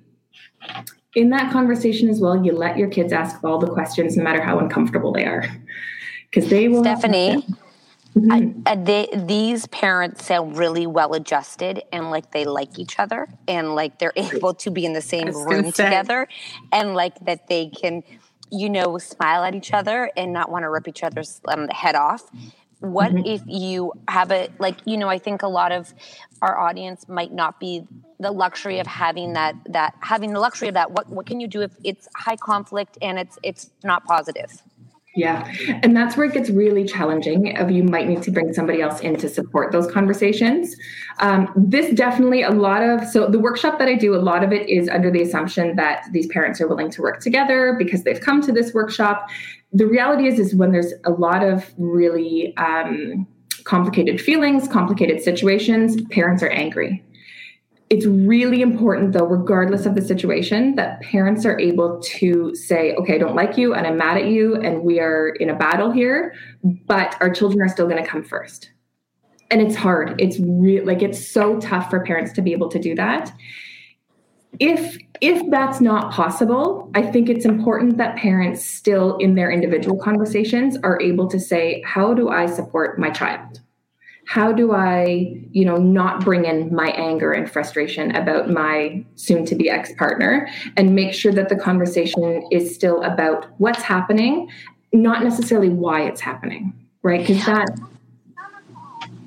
in 1.14 1.30
that 1.30 1.50
conversation 1.52 2.08
as 2.08 2.20
well, 2.20 2.44
you 2.44 2.52
let 2.52 2.76
your 2.76 2.88
kids 2.88 3.12
ask 3.12 3.42
all 3.42 3.58
the 3.58 3.66
questions, 3.66 4.16
no 4.16 4.22
matter 4.22 4.42
how 4.42 4.58
uncomfortable 4.58 5.12
they 5.12 5.24
are, 5.24 5.44
because 6.30 6.48
they 6.48 6.68
will. 6.68 6.84
Stefanie, 6.84 7.42
mm-hmm. 8.16 8.62
I, 8.66 8.76
they, 8.76 9.08
these 9.14 9.66
parents 9.66 10.26
sound 10.26 10.56
really 10.56 10.86
well 10.86 11.14
adjusted 11.14 11.82
and 11.92 12.10
like 12.10 12.30
they 12.32 12.44
like 12.44 12.78
each 12.78 12.98
other 12.98 13.26
and 13.46 13.74
like 13.74 13.98
they're 13.98 14.12
able 14.16 14.54
to 14.54 14.70
be 14.70 14.84
in 14.84 14.92
the 14.92 15.02
same 15.02 15.28
room 15.28 15.72
together 15.72 16.28
and 16.72 16.94
like 16.94 17.18
that 17.24 17.48
they 17.48 17.68
can, 17.68 18.02
you 18.50 18.70
know, 18.70 18.98
smile 18.98 19.44
at 19.44 19.54
each 19.54 19.72
other 19.72 20.10
and 20.16 20.32
not 20.32 20.50
want 20.50 20.64
to 20.64 20.70
rip 20.70 20.88
each 20.88 21.02
other's 21.02 21.40
um, 21.48 21.68
head 21.68 21.94
off. 21.94 22.22
What 22.80 23.12
mm-hmm. 23.12 23.26
if 23.26 23.42
you 23.46 23.92
have 24.06 24.30
a 24.30 24.48
like 24.60 24.76
you 24.84 24.96
know 24.96 25.08
i 25.08 25.18
think 25.18 25.42
a 25.42 25.48
lot 25.48 25.72
of 25.72 25.92
our 26.40 26.56
audience 26.56 27.08
might 27.08 27.32
not 27.32 27.58
be 27.58 27.84
the 28.20 28.30
luxury 28.30 28.78
of 28.78 28.86
having 28.86 29.32
that 29.32 29.56
that 29.66 29.94
having 30.00 30.32
the 30.32 30.40
luxury 30.40 30.68
of 30.68 30.74
that. 30.74 30.92
What 30.92 31.08
what 31.08 31.26
can 31.26 31.40
you 31.40 31.48
do 31.48 31.62
if 31.62 31.72
it's 31.82 32.08
high 32.16 32.36
conflict 32.36 32.96
and 33.02 33.18
it's 33.18 33.36
it's 33.42 33.70
not 33.82 34.04
positive 34.04 34.62
yeah. 35.18 35.52
And 35.82 35.96
that's 35.96 36.16
where 36.16 36.26
it 36.26 36.32
gets 36.32 36.48
really 36.48 36.84
challenging 36.84 37.58
of 37.58 37.72
you 37.72 37.82
might 37.82 38.06
need 38.06 38.22
to 38.22 38.30
bring 38.30 38.52
somebody 38.52 38.80
else 38.80 39.00
in 39.00 39.16
to 39.16 39.28
support 39.28 39.72
those 39.72 39.90
conversations. 39.90 40.76
Um, 41.18 41.52
this 41.56 41.92
definitely 41.94 42.42
a 42.42 42.50
lot 42.50 42.82
of 42.82 43.06
so 43.08 43.26
the 43.26 43.40
workshop 43.40 43.80
that 43.80 43.88
i 43.88 43.94
do 43.94 44.14
a 44.14 44.22
lot 44.22 44.44
of 44.44 44.52
it 44.52 44.68
is 44.68 44.88
under 44.88 45.10
the 45.10 45.20
assumption 45.20 45.74
that 45.74 46.06
these 46.12 46.28
parents 46.28 46.60
are 46.60 46.68
willing 46.68 46.90
to 46.92 47.02
work 47.02 47.20
together 47.20 47.74
because 47.76 48.04
they've 48.04 48.20
come 48.20 48.40
to 48.42 48.52
this 48.52 48.72
workshop. 48.72 49.28
The 49.72 49.86
reality 49.86 50.28
is 50.28 50.38
is 50.38 50.54
when 50.54 50.70
there's 50.70 50.92
a 51.04 51.10
lot 51.10 51.42
of 51.42 51.68
really 51.76 52.56
um, 52.56 53.26
complicated 53.64 54.20
feelings 54.20 54.68
complicated 54.68 55.20
situations 55.20 56.00
parents 56.10 56.42
are 56.42 56.48
angry 56.48 57.02
it's 57.90 58.04
really 58.06 58.60
important 58.60 59.12
though 59.12 59.24
regardless 59.24 59.86
of 59.86 59.94
the 59.94 60.02
situation 60.02 60.74
that 60.74 61.00
parents 61.00 61.46
are 61.46 61.58
able 61.58 62.00
to 62.00 62.54
say 62.54 62.94
okay 62.94 63.14
i 63.14 63.18
don't 63.18 63.34
like 63.34 63.56
you 63.56 63.74
and 63.74 63.86
i'm 63.86 63.96
mad 63.96 64.16
at 64.18 64.26
you 64.26 64.56
and 64.56 64.82
we 64.82 65.00
are 65.00 65.30
in 65.40 65.48
a 65.48 65.54
battle 65.54 65.90
here 65.90 66.34
but 66.62 67.16
our 67.20 67.30
children 67.30 67.62
are 67.62 67.68
still 67.68 67.86
going 67.86 68.02
to 68.02 68.08
come 68.08 68.22
first. 68.22 68.70
And 69.50 69.62
it's 69.62 69.76
hard. 69.76 70.20
It's 70.20 70.38
real 70.40 70.84
like 70.84 71.02
it's 71.02 71.26
so 71.26 71.58
tough 71.58 71.88
for 71.88 72.04
parents 72.04 72.32
to 72.32 72.42
be 72.42 72.52
able 72.52 72.68
to 72.68 72.78
do 72.78 72.94
that. 72.96 73.32
If 74.60 74.98
if 75.20 75.50
that's 75.50 75.80
not 75.80 76.12
possible 76.12 76.88
i 76.94 77.02
think 77.02 77.28
it's 77.28 77.44
important 77.44 77.96
that 77.96 78.16
parents 78.16 78.64
still 78.64 79.16
in 79.16 79.34
their 79.34 79.50
individual 79.50 79.98
conversations 79.98 80.76
are 80.84 81.00
able 81.02 81.26
to 81.26 81.40
say 81.40 81.82
how 81.84 82.14
do 82.14 82.28
i 82.28 82.46
support 82.46 83.00
my 83.00 83.10
child 83.10 83.60
how 84.28 84.52
do 84.52 84.72
i 84.72 85.34
you 85.52 85.64
know 85.64 85.78
not 85.78 86.22
bring 86.24 86.44
in 86.44 86.72
my 86.74 86.88
anger 86.90 87.32
and 87.32 87.50
frustration 87.50 88.14
about 88.14 88.50
my 88.50 89.04
soon 89.14 89.44
to 89.44 89.54
be 89.54 89.70
ex 89.70 89.92
partner 89.94 90.48
and 90.76 90.94
make 90.94 91.14
sure 91.14 91.32
that 91.32 91.48
the 91.48 91.56
conversation 91.56 92.46
is 92.52 92.74
still 92.74 93.02
about 93.02 93.46
what's 93.58 93.82
happening 93.82 94.48
not 94.92 95.24
necessarily 95.24 95.68
why 95.68 96.02
it's 96.02 96.20
happening 96.20 96.72
right? 97.02 97.26
Because 97.26 97.44
that 97.46 97.68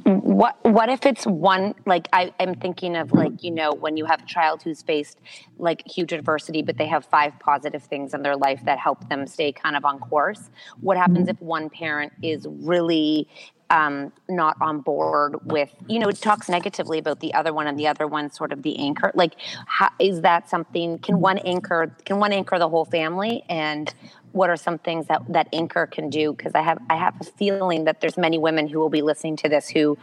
what 0.03 0.57
what 0.63 0.89
if 0.89 1.05
it's 1.05 1.25
one 1.25 1.75
like 1.85 2.07
I, 2.11 2.33
i'm 2.39 2.55
thinking 2.55 2.95
of 2.95 3.13
like 3.13 3.43
you 3.43 3.51
know 3.51 3.71
when 3.73 3.97
you 3.97 4.05
have 4.05 4.23
a 4.23 4.25
child 4.25 4.63
who's 4.63 4.81
faced 4.81 5.19
like 5.57 5.87
huge 5.87 6.11
adversity 6.11 6.61
but 6.63 6.77
they 6.77 6.87
have 6.87 7.05
five 7.05 7.33
positive 7.39 7.83
things 7.83 8.13
in 8.13 8.23
their 8.23 8.35
life 8.35 8.63
that 8.65 8.79
help 8.79 9.07
them 9.09 9.27
stay 9.27 9.51
kind 9.51 9.75
of 9.75 9.85
on 9.85 9.99
course. 9.99 10.49
What 10.79 10.97
happens 10.97 11.27
mm-hmm. 11.27 11.29
if 11.29 11.41
one 11.41 11.69
parent 11.69 12.13
is 12.23 12.47
really 12.49 13.27
um, 13.71 14.11
not 14.29 14.57
on 14.61 14.81
board 14.81 15.37
with 15.45 15.73
you 15.87 15.97
know 15.97 16.09
it 16.09 16.17
talks 16.17 16.49
negatively 16.49 16.99
about 16.99 17.21
the 17.21 17.33
other 17.33 17.53
one 17.53 17.67
and 17.67 17.79
the 17.79 17.87
other 17.87 18.05
one 18.05 18.29
sort 18.29 18.51
of 18.51 18.61
the 18.61 18.77
anchor. 18.77 19.11
Like 19.15 19.35
how, 19.65 19.89
is 19.97 20.21
that 20.21 20.49
something 20.49 20.99
can 20.99 21.19
one 21.19 21.39
anchor 21.39 21.95
can 22.05 22.19
one 22.19 22.33
anchor 22.33 22.59
the 22.59 22.69
whole 22.69 22.85
family? 22.85 23.43
And 23.49 23.91
what 24.33 24.49
are 24.49 24.57
some 24.57 24.77
things 24.77 25.07
that 25.07 25.23
that 25.29 25.47
anchor 25.53 25.87
can 25.87 26.09
do? 26.09 26.33
Because 26.33 26.53
i 26.53 26.61
have 26.61 26.77
i 26.89 26.95
have 26.95 27.15
a 27.21 27.23
feeling 27.23 27.85
that 27.85 28.01
there's 28.01 28.17
many 28.17 28.37
women 28.37 28.67
who 28.67 28.77
will 28.77 28.89
be 28.89 29.01
listening 29.01 29.37
to 29.37 29.49
this 29.49 29.69
who 29.69 29.97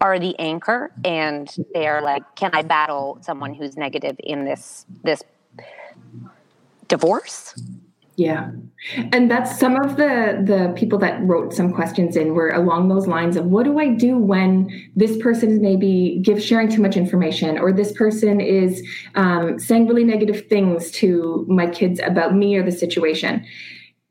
are 0.00 0.18
the 0.18 0.38
anchor 0.38 0.90
and 1.04 1.54
they 1.74 1.86
are 1.86 2.00
like 2.00 2.22
can 2.34 2.50
i 2.54 2.62
battle 2.62 3.18
someone 3.20 3.52
who's 3.52 3.76
negative 3.76 4.16
in 4.20 4.44
this 4.44 4.86
this 5.02 5.22
divorce 6.88 7.54
yeah. 8.20 8.50
And 9.12 9.30
that's 9.30 9.58
some 9.58 9.76
of 9.76 9.96
the 9.96 10.42
the 10.44 10.74
people 10.76 10.98
that 10.98 11.22
wrote 11.22 11.54
some 11.54 11.72
questions 11.72 12.16
in 12.16 12.34
were 12.34 12.50
along 12.50 12.88
those 12.88 13.06
lines 13.06 13.36
of 13.36 13.46
what 13.46 13.64
do 13.64 13.78
i 13.78 13.88
do 13.88 14.18
when 14.18 14.90
this 14.94 15.16
person 15.18 15.50
is 15.50 15.60
maybe 15.60 16.20
give 16.22 16.42
sharing 16.42 16.68
too 16.68 16.82
much 16.82 16.96
information 16.96 17.58
or 17.58 17.72
this 17.72 17.92
person 17.92 18.40
is 18.40 18.86
um, 19.14 19.58
saying 19.58 19.86
really 19.86 20.04
negative 20.04 20.46
things 20.48 20.90
to 20.90 21.46
my 21.48 21.66
kids 21.66 21.98
about 22.04 22.34
me 22.34 22.56
or 22.56 22.62
the 22.62 22.72
situation? 22.72 23.44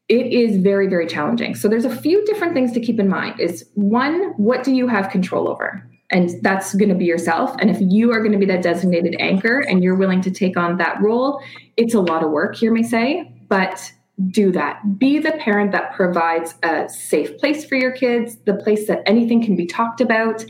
It 0.07 0.25
is 0.25 0.57
very 0.57 0.88
very 0.88 1.05
challenging. 1.05 1.53
So 1.53 1.67
there's 1.67 1.86
a 1.86 1.95
few 1.95 2.25
different 2.25 2.55
things 2.55 2.71
to 2.71 2.79
keep 2.79 2.99
in 2.99 3.10
mind 3.10 3.39
is 3.39 3.63
one 3.75 4.34
what 4.38 4.63
do 4.63 4.71
you 4.73 4.88
have 4.88 5.12
control 5.12 5.47
over? 5.47 5.88
And 6.12 6.31
that's 6.41 6.73
going 6.73 6.89
to 6.89 6.95
be 6.95 7.05
yourself. 7.05 7.55
And 7.60 7.69
if 7.69 7.77
you 7.79 8.12
are 8.12 8.19
going 8.19 8.31
to 8.31 8.39
be 8.39 8.47
that 8.47 8.63
designated 8.63 9.15
anchor 9.19 9.60
and 9.60 9.84
you're 9.84 9.95
willing 9.95 10.21
to 10.21 10.31
take 10.31 10.57
on 10.57 10.77
that 10.77 10.99
role 10.99 11.41
it's 11.77 11.93
a 11.93 12.01
lot 12.01 12.23
of 12.23 12.29
work 12.31 12.62
you 12.62 12.73
may 12.73 12.84
say 12.84 13.31
but 13.47 13.91
do 14.27 14.51
that. 14.51 14.99
Be 14.99 15.19
the 15.19 15.32
parent 15.34 15.71
that 15.71 15.93
provides 15.93 16.55
a 16.63 16.89
safe 16.89 17.38
place 17.38 17.65
for 17.65 17.75
your 17.75 17.91
kids, 17.91 18.38
the 18.45 18.55
place 18.55 18.88
that 18.88 19.01
anything 19.05 19.43
can 19.43 19.55
be 19.55 19.65
talked 19.65 20.01
about, 20.01 20.43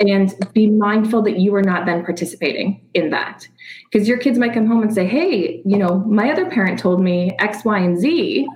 and 0.00 0.34
be 0.52 0.66
mindful 0.66 1.22
that 1.22 1.38
you 1.38 1.54
are 1.54 1.62
not 1.62 1.86
then 1.86 2.04
participating 2.04 2.80
in 2.94 3.10
that. 3.10 3.46
Because 3.90 4.08
your 4.08 4.18
kids 4.18 4.38
might 4.38 4.54
come 4.54 4.66
home 4.66 4.82
and 4.82 4.92
say, 4.92 5.06
hey, 5.06 5.62
you 5.64 5.78
know, 5.78 6.00
my 6.00 6.30
other 6.32 6.50
parent 6.50 6.78
told 6.78 7.00
me 7.00 7.30
X, 7.38 7.64
Y, 7.64 7.78
and 7.78 7.98
Z. 7.98 8.46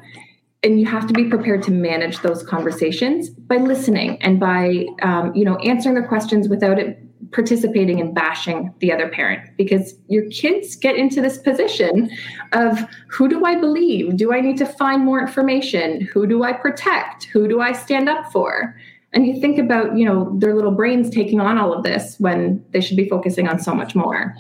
And 0.63 0.81
you 0.81 0.87
have 0.87 1.07
to 1.07 1.13
be 1.13 1.29
prepared 1.29 1.63
to 1.65 1.71
manage 1.71 2.21
those 2.21 2.43
conversations 2.43 3.31
by 3.31 3.57
listening 3.57 4.21
and 4.21 4.41
by, 4.41 4.87
um, 5.03 5.33
you 5.35 5.45
know, 5.45 5.57
answering 5.59 5.95
the 5.95 6.09
questions 6.09 6.49
without 6.49 6.79
it 6.79 7.06
participating 7.33 7.99
in 7.99 8.15
bashing 8.15 8.73
the 8.81 8.93
other 8.93 9.09
parent 9.09 9.51
because 9.57 9.95
your 10.09 10.29
kids 10.31 10.77
get 10.77 10.97
into 10.97 11.21
this 11.21 11.39
position 11.39 12.11
of 12.53 12.79
who 13.09 13.29
do 13.29 13.45
I 13.45 13.57
believe? 13.57 14.17
Do 14.17 14.33
I 14.33 14.41
need 14.41 14.57
to 14.59 14.67
find 14.67 15.05
more 15.05 15.21
information? 15.21 16.03
Who 16.03 16.27
do 16.27 16.43
I 16.43 16.53
protect? 16.53 17.25
Who 17.25 17.49
do 17.49 17.61
I 17.61 17.73
stand 17.73 18.09
up 18.09 18.31
for? 18.33 18.77
And 19.13 19.27
you 19.27 19.41
think 19.41 19.59
about, 19.59 19.97
you 19.97 20.05
know, 20.05 20.31
their 20.39 20.55
little 20.55 20.73
brains 20.73 21.11
taking 21.11 21.41
on 21.41 21.59
all 21.59 21.73
of 21.73 21.83
this 21.83 22.17
when 22.19 22.65
they 22.73 22.81
should 22.81 22.97
be 22.97 23.09
focusing 23.09 23.49
on 23.49 23.59
so 23.59 23.75
much 23.75 23.95
more. 23.95 24.35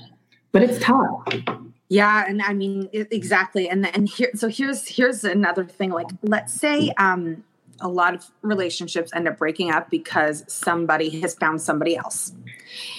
But 0.53 0.63
it's 0.63 0.79
tough. 0.79 1.25
Yeah, 1.89 2.25
and 2.27 2.43
I 2.43 2.53
mean 2.53 2.89
exactly. 2.93 3.69
And 3.69 3.87
and 3.95 4.09
here 4.09 4.31
so 4.35 4.49
here's 4.49 4.89
here's 4.89 5.23
another 5.25 5.65
thing 5.65 5.91
like 5.91 6.09
let's 6.23 6.53
say 6.53 6.91
um 6.99 7.45
a 7.81 7.89
lot 7.89 8.15
of 8.15 8.31
relationships 8.43 9.11
end 9.15 9.29
up 9.29 9.39
breaking 9.39 9.71
up 9.71 9.91
because 9.91 10.45
somebody 10.49 11.21
has 11.21 11.35
found 11.35 11.61
somebody 11.61 11.97
else. 11.97 12.33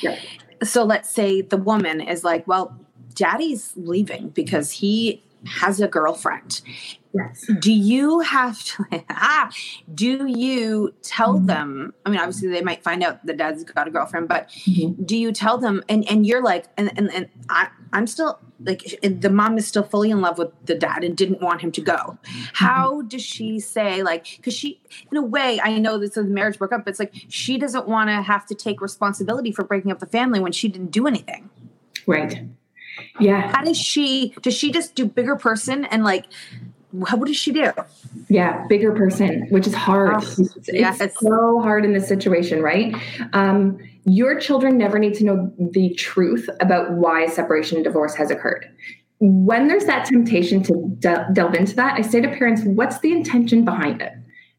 Yeah. 0.02 0.20
So 0.64 0.84
let's 0.84 1.10
say 1.10 1.42
the 1.42 1.58
woman 1.58 2.02
is 2.02 2.24
like, 2.24 2.48
well, 2.48 2.78
daddy's 3.14 3.74
leaving 3.76 4.30
because 4.30 4.72
he 4.72 5.24
has 5.46 5.80
a 5.80 5.88
girlfriend. 5.88 6.62
Yes. 7.18 7.50
Do 7.60 7.74
you 7.74 8.20
have 8.20 8.64
to, 8.64 8.86
ah, 9.10 9.50
do 9.94 10.28
you 10.28 10.94
tell 11.02 11.36
mm-hmm. 11.36 11.46
them? 11.48 11.94
I 12.06 12.10
mean, 12.10 12.20
obviously 12.20 12.50
they 12.50 12.62
might 12.62 12.84
find 12.84 13.04
out 13.04 13.26
the 13.26 13.34
dad's 13.34 13.64
got 13.64 13.88
a 13.88 13.92
girlfriend, 13.92 14.28
but 14.28 14.50
mm-hmm. 14.50 15.04
do 15.04 15.18
you 15.18 15.32
tell 15.32 15.58
them? 15.58 15.84
And, 15.90 16.08
and 16.10 16.26
you're 16.26 16.44
like, 16.44 16.66
and, 16.78 16.92
and, 16.98 17.12
and 17.12 17.30
I, 17.50 17.70
I'm 17.94 18.08
still 18.08 18.40
like, 18.60 19.00
the 19.02 19.30
mom 19.30 19.58
is 19.58 19.68
still 19.68 19.84
fully 19.84 20.12
in 20.12 20.22
love 20.22 20.38
with 20.38 20.52
the 20.66 20.76
dad 20.76 21.04
and 21.04 21.16
didn't 21.16 21.42
want 21.42 21.62
him 21.62 21.72
to 21.72 21.82
go. 21.82 21.96
Mm-hmm. 21.96 22.44
How 22.54 23.02
does 23.04 23.24
she 23.24 23.60
say, 23.60 24.04
like, 24.04 24.28
because 24.38 24.54
she, 24.54 24.82
in 25.12 25.18
a 25.18 25.24
way, 25.24 25.60
I 25.62 25.78
know 25.80 25.98
this 25.98 26.18
is 26.18 26.28
marriage 26.28 26.58
broke 26.58 26.74
up, 26.74 26.86
but 26.86 26.92
it's 26.92 27.00
like 27.00 27.14
she 27.30 27.58
doesn't 27.58 27.88
want 27.88 28.10
to 28.10 28.22
have 28.22 28.46
to 28.48 28.56
take 28.56 28.82
responsibility 28.82 29.52
for 29.52 29.64
breaking 29.64 29.92
up 29.92 30.00
the 30.00 30.06
family 30.06 30.40
when 30.40 30.52
she 30.52 30.68
didn't 30.68 30.92
do 30.92 31.08
anything. 31.08 31.50
Right. 32.06 32.44
Yeah. 33.20 33.52
How 33.52 33.64
does 33.64 33.78
she, 33.78 34.34
does 34.42 34.54
she 34.54 34.72
just 34.72 34.96
do 34.96 35.06
bigger 35.06 35.36
person 35.36 35.86
and 35.86 36.04
like, 36.04 36.26
what 36.92 37.26
does 37.26 37.36
she 37.36 37.52
do? 37.52 37.72
Yeah, 38.30 38.66
bigger 38.68 38.94
person, 38.94 39.48
which 39.50 39.68
is 39.68 39.74
hard. 39.74 40.16
Oh, 40.16 40.36
it's, 40.38 40.70
yes. 40.72 41.02
it's 41.02 41.20
so 41.20 41.60
hard 41.62 41.84
in 41.84 41.94
this 41.94 42.08
situation, 42.08 42.62
right? 42.62 42.96
Um, 43.34 43.78
your 44.06 44.40
children 44.40 44.78
never 44.78 44.98
need 44.98 45.14
to 45.16 45.26
know 45.26 45.54
the 45.58 45.94
truth 45.96 46.50
about 46.62 46.92
why 46.94 47.28
separation 47.28 47.78
and 47.78 47.84
divorce 47.84 48.16
has 48.16 48.32
occurred. 48.32 48.66
When 49.20 49.68
there's 49.68 49.86
that 49.86 50.06
temptation 50.06 50.64
to 50.64 50.96
de- 51.00 51.28
delve 51.34 51.56
into 51.56 51.76
that, 51.76 51.96
I 51.96 52.02
say 52.02 52.22
to 52.22 52.30
parents, 52.30 52.62
what's 52.64 53.00
the 53.00 53.12
intention 53.12 53.66
behind 53.66 54.02
it? 54.02 54.14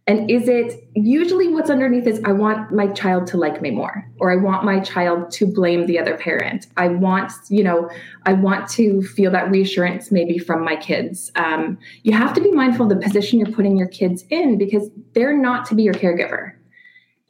And 0.09 0.31
is 0.31 0.49
it 0.49 0.89
usually 0.95 1.49
what's 1.49 1.69
underneath 1.69 2.07
is 2.07 2.19
I 2.25 2.33
want 2.33 2.73
my 2.73 2.87
child 2.89 3.27
to 3.27 3.37
like 3.37 3.61
me 3.61 3.71
more, 3.71 4.11
or 4.19 4.33
I 4.33 4.37
want 4.37 4.65
my 4.65 4.81
child 4.81 5.31
to 5.33 5.47
blame 5.47 5.85
the 5.85 5.99
other 5.99 6.17
parent. 6.17 6.67
I 6.79 6.89
want, 6.89 7.31
you 7.51 7.63
know, 7.63 7.91
I 8.25 8.33
want 8.33 8.71
to 8.71 9.03
feel 9.03 9.31
that 9.33 9.51
reassurance 9.51 10.11
maybe 10.11 10.39
from 10.39 10.65
my 10.65 10.77
kids. 10.77 11.31
Um, 11.37 11.77
you 12.05 12.13
have 12.15 12.33
to 12.35 12.41
be 12.41 12.51
mindful 12.51 12.91
of 12.91 12.99
the 12.99 13.05
position 13.05 13.39
you're 13.39 13.53
putting 13.53 13.77
your 13.77 13.89
kids 13.89 14.25
in 14.31 14.57
because 14.57 14.89
they're 15.13 15.37
not 15.37 15.67
to 15.67 15.75
be 15.75 15.83
your 15.83 15.93
caregiver. 15.93 16.53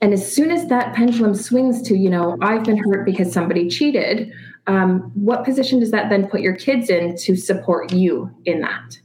And 0.00 0.12
as 0.12 0.32
soon 0.32 0.52
as 0.52 0.68
that 0.68 0.94
pendulum 0.94 1.34
swings 1.34 1.82
to, 1.82 1.96
you 1.96 2.08
know, 2.08 2.38
I've 2.40 2.62
been 2.62 2.78
hurt 2.78 3.04
because 3.04 3.32
somebody 3.32 3.68
cheated, 3.68 4.32
um, 4.68 5.10
what 5.14 5.44
position 5.44 5.80
does 5.80 5.90
that 5.90 6.10
then 6.10 6.28
put 6.28 6.42
your 6.42 6.54
kids 6.54 6.90
in 6.90 7.16
to 7.16 7.34
support 7.34 7.92
you 7.92 8.30
in 8.44 8.60
that? 8.60 9.00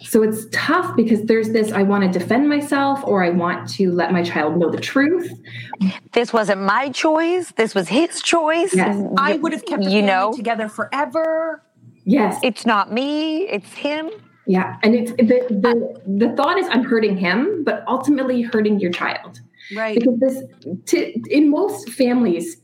So 0.00 0.22
it's 0.22 0.46
tough 0.52 0.94
because 0.94 1.22
there's 1.22 1.50
this 1.50 1.72
I 1.72 1.82
want 1.82 2.10
to 2.10 2.18
defend 2.18 2.48
myself 2.48 3.02
or 3.04 3.24
I 3.24 3.30
want 3.30 3.68
to 3.70 3.90
let 3.90 4.12
my 4.12 4.22
child 4.22 4.56
know 4.56 4.70
the 4.70 4.80
truth. 4.80 5.30
This 6.12 6.32
wasn't 6.32 6.62
my 6.62 6.90
choice. 6.90 7.52
This 7.52 7.74
was 7.74 7.88
his 7.88 8.22
choice. 8.22 8.74
Yes. 8.74 8.96
I 9.18 9.36
would 9.36 9.52
have 9.52 9.64
kept 9.66 9.82
the 9.82 9.90
you 9.90 10.02
know 10.02 10.32
together 10.34 10.68
forever. 10.68 11.62
Yes. 12.04 12.38
It's 12.42 12.64
not 12.64 12.92
me, 12.92 13.48
it's 13.48 13.72
him. 13.74 14.10
Yeah. 14.46 14.78
And 14.82 14.94
it's 14.94 15.10
the, 15.12 15.46
the 15.50 16.00
the 16.06 16.36
thought 16.36 16.58
is 16.58 16.66
I'm 16.70 16.84
hurting 16.84 17.16
him, 17.18 17.64
but 17.64 17.82
ultimately 17.88 18.42
hurting 18.42 18.78
your 18.78 18.92
child. 18.92 19.40
Right. 19.76 19.98
Because 19.98 20.18
this 20.18 20.42
to, 20.86 21.20
in 21.28 21.50
most 21.50 21.90
families, 21.90 22.56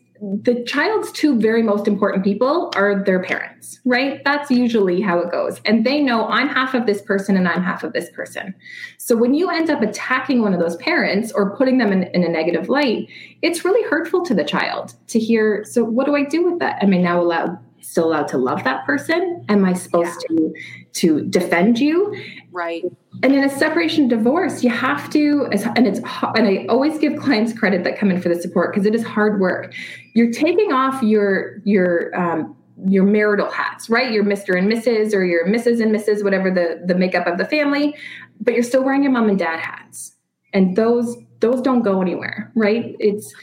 the 0.42 0.64
child's 0.64 1.12
two 1.12 1.38
very 1.38 1.62
most 1.62 1.86
important 1.86 2.24
people 2.24 2.72
are 2.76 3.02
their 3.04 3.22
parents, 3.22 3.80
right? 3.84 4.22
That's 4.24 4.50
usually 4.50 5.00
how 5.00 5.18
it 5.18 5.30
goes. 5.30 5.60
And 5.66 5.84
they 5.84 6.00
know 6.00 6.26
I'm 6.28 6.48
half 6.48 6.72
of 6.72 6.86
this 6.86 7.02
person 7.02 7.36
and 7.36 7.46
I'm 7.46 7.62
half 7.62 7.84
of 7.84 7.92
this 7.92 8.08
person. 8.10 8.54
So 8.96 9.16
when 9.16 9.34
you 9.34 9.50
end 9.50 9.68
up 9.68 9.82
attacking 9.82 10.40
one 10.40 10.54
of 10.54 10.60
those 10.60 10.76
parents 10.76 11.30
or 11.32 11.54
putting 11.56 11.76
them 11.78 11.92
in, 11.92 12.04
in 12.14 12.24
a 12.24 12.28
negative 12.28 12.68
light, 12.70 13.08
it's 13.42 13.64
really 13.64 13.86
hurtful 13.90 14.24
to 14.24 14.34
the 14.34 14.44
child 14.44 14.94
to 15.08 15.18
hear. 15.18 15.62
So 15.64 15.84
what 15.84 16.06
do 16.06 16.16
I 16.16 16.24
do 16.24 16.50
with 16.50 16.58
that? 16.60 16.82
Am 16.82 16.94
I 16.94 16.98
now 16.98 17.20
allowed 17.20 17.58
still 17.80 18.06
allowed 18.06 18.28
to 18.28 18.38
love 18.38 18.64
that 18.64 18.86
person? 18.86 19.44
Am 19.50 19.64
I 19.64 19.74
supposed 19.74 20.24
yeah. 20.30 20.36
to 20.36 20.54
to 20.94 21.24
defend 21.26 21.78
you? 21.78 22.16
Right. 22.50 22.84
And 23.24 23.34
in 23.34 23.42
a 23.42 23.48
separation 23.48 24.06
divorce, 24.06 24.62
you 24.62 24.68
have 24.68 25.08
to, 25.10 25.48
and 25.76 25.86
it's, 25.86 25.98
and 26.36 26.46
I 26.46 26.66
always 26.68 26.98
give 26.98 27.18
clients 27.18 27.58
credit 27.58 27.82
that 27.84 27.98
come 27.98 28.10
in 28.10 28.20
for 28.20 28.28
the 28.28 28.38
support 28.38 28.74
because 28.74 28.84
it 28.84 28.94
is 28.94 29.02
hard 29.02 29.40
work. 29.40 29.72
You're 30.12 30.30
taking 30.30 30.74
off 30.74 31.02
your 31.02 31.62
your 31.64 32.14
um, 32.14 32.54
your 32.86 33.04
marital 33.04 33.50
hats, 33.50 33.88
right? 33.88 34.12
Your 34.12 34.24
Mr. 34.24 34.58
and 34.58 34.70
Mrs. 34.70 35.14
or 35.14 35.24
your 35.24 35.46
Mrs. 35.46 35.82
and 35.82 35.90
Mrs. 35.90 36.22
whatever 36.22 36.50
the 36.50 36.82
the 36.84 36.94
makeup 36.94 37.26
of 37.26 37.38
the 37.38 37.46
family, 37.46 37.94
but 38.42 38.52
you're 38.52 38.62
still 38.62 38.84
wearing 38.84 39.02
your 39.02 39.12
mom 39.12 39.30
and 39.30 39.38
dad 39.38 39.58
hats, 39.58 40.14
and 40.52 40.76
those 40.76 41.16
those 41.40 41.62
don't 41.62 41.80
go 41.80 42.02
anywhere, 42.02 42.52
right? 42.54 42.94
It's 42.98 43.34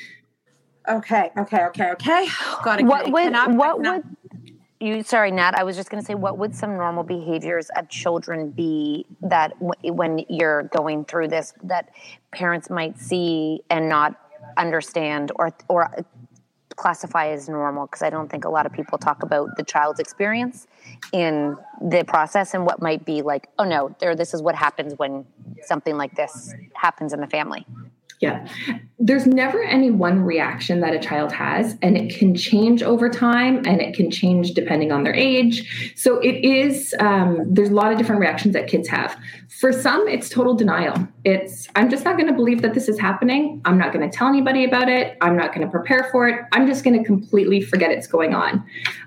okay, 0.88 1.32
okay, 1.39 1.63
okay, 1.63 1.89
okay. 1.94 2.28
Got 2.63 2.82
it. 2.82 2.86
What 2.86 3.12
would 3.12 3.34
what 3.58 3.80
would 3.80 4.04
you 4.82 5.04
sorry 5.04 5.32
nat 5.32 5.54
i 5.56 5.63
was 5.63 5.76
just 5.76 5.89
going 5.89 6.02
to 6.02 6.06
say 6.06 6.15
what 6.15 6.38
would 6.38 6.56
some 6.56 6.76
normal 6.76 7.04
behaviors 7.04 7.70
of 7.78 7.88
children 7.89 8.50
be 8.50 9.06
that 9.22 9.54
w- 9.60 9.94
when 9.94 10.26
you're 10.28 10.63
going 10.63 11.06
through 11.06 11.28
this 11.28 11.54
that 11.63 11.89
parents 12.32 12.70
might 12.70 12.98
see 12.98 13.62
and 13.70 13.88
not 13.88 14.15
understand 14.58 15.32
or 15.36 15.52
or 15.70 15.89
classify 16.76 17.28
as 17.28 17.48
normal? 17.48 17.86
Because 17.86 18.02
i 18.02 18.10
don't 18.10 18.30
think 18.30 18.46
a 18.46 18.50
lot 18.50 18.65
of 18.65 18.74
people 18.74 18.98
talk 18.98 19.24
about 19.24 19.56
the 19.56 19.63
child's 19.63 20.00
experience 20.00 20.67
in 21.13 21.56
the 21.82 22.04
process 22.06 22.54
and 22.54 22.65
what 22.65 22.82
might 22.82 23.06
be 23.06 23.22
like 23.22 23.50
oh 23.60 23.63
no 23.63 23.96
there 24.00 24.15
this 24.15 24.34
is 24.34 24.41
what 24.41 24.56
happens 24.56 24.94
when 24.98 25.26
something 25.62 25.96
like 25.96 26.15
this 26.15 26.54
happens 26.74 27.13
in 27.13 27.22
the 27.22 27.28
family 27.28 27.65
yeah. 28.21 28.47
There's 28.99 29.25
never 29.25 29.63
any 29.63 29.89
one 29.89 30.21
reaction 30.21 30.79
that 30.81 30.93
a 30.93 30.99
child 30.99 31.31
has, 31.31 31.75
and 31.81 31.97
it 31.97 32.15
can 32.15 32.36
change 32.36 32.84
over 32.84 33.10
time 33.10 33.63
and 33.65 33.81
it 33.81 33.95
can 33.95 34.12
change 34.12 34.51
depending 34.51 34.91
on 34.91 35.03
their 35.03 35.15
age. 35.15 35.93
So 35.95 36.19
it 36.19 36.45
is, 36.45 36.93
um, 36.99 37.43
there's 37.47 37.71
a 37.71 37.73
lot 37.73 37.91
of 37.91 37.97
different 37.97 38.21
reactions 38.21 38.53
that 38.53 38.67
kids 38.67 38.88
have. 38.89 39.17
For 39.60 39.73
some, 39.73 40.07
it's 40.07 40.29
total 40.29 40.53
denial. 40.53 41.07
It's, 41.25 41.67
I'm 41.75 41.89
just 41.89 42.05
not 42.05 42.15
going 42.15 42.27
to 42.27 42.34
believe 42.34 42.62
that 42.62 42.75
this 42.75 42.88
is 42.88 42.99
happening. 42.99 43.60
I'm 43.65 43.77
not 43.79 43.91
going 43.91 44.07
to 44.07 44.15
tell 44.15 44.27
anybody 44.27 44.65
about 44.65 44.88
it. 44.88 45.17
I'm 45.21 45.36
not 45.36 45.51
going 45.51 45.65
to 45.65 45.71
prepare 45.71 46.07
for 46.12 46.29
it. 46.29 46.45
I'm 46.51 46.67
just 46.67 46.84
going 46.84 46.97
to 46.99 47.03
completely 47.03 47.60
forget 47.60 47.89
it's 47.89 48.07
going 48.07 48.36
on. 48.36 48.63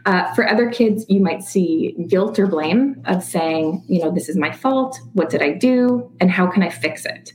Uh, 0.06 0.34
for 0.34 0.48
other 0.48 0.68
kids, 0.68 1.06
you 1.08 1.20
might 1.20 1.44
see 1.44 1.94
guilt 2.08 2.36
or 2.40 2.48
blame 2.48 3.00
of 3.04 3.22
saying, 3.22 3.84
you 3.86 4.02
know, 4.02 4.10
this 4.10 4.28
is 4.28 4.36
my 4.36 4.50
fault. 4.50 4.98
What 5.12 5.30
did 5.30 5.40
I 5.40 5.52
do? 5.52 6.10
And 6.20 6.32
how 6.32 6.48
can 6.48 6.64
I 6.64 6.68
fix 6.68 7.06
it? 7.06 7.32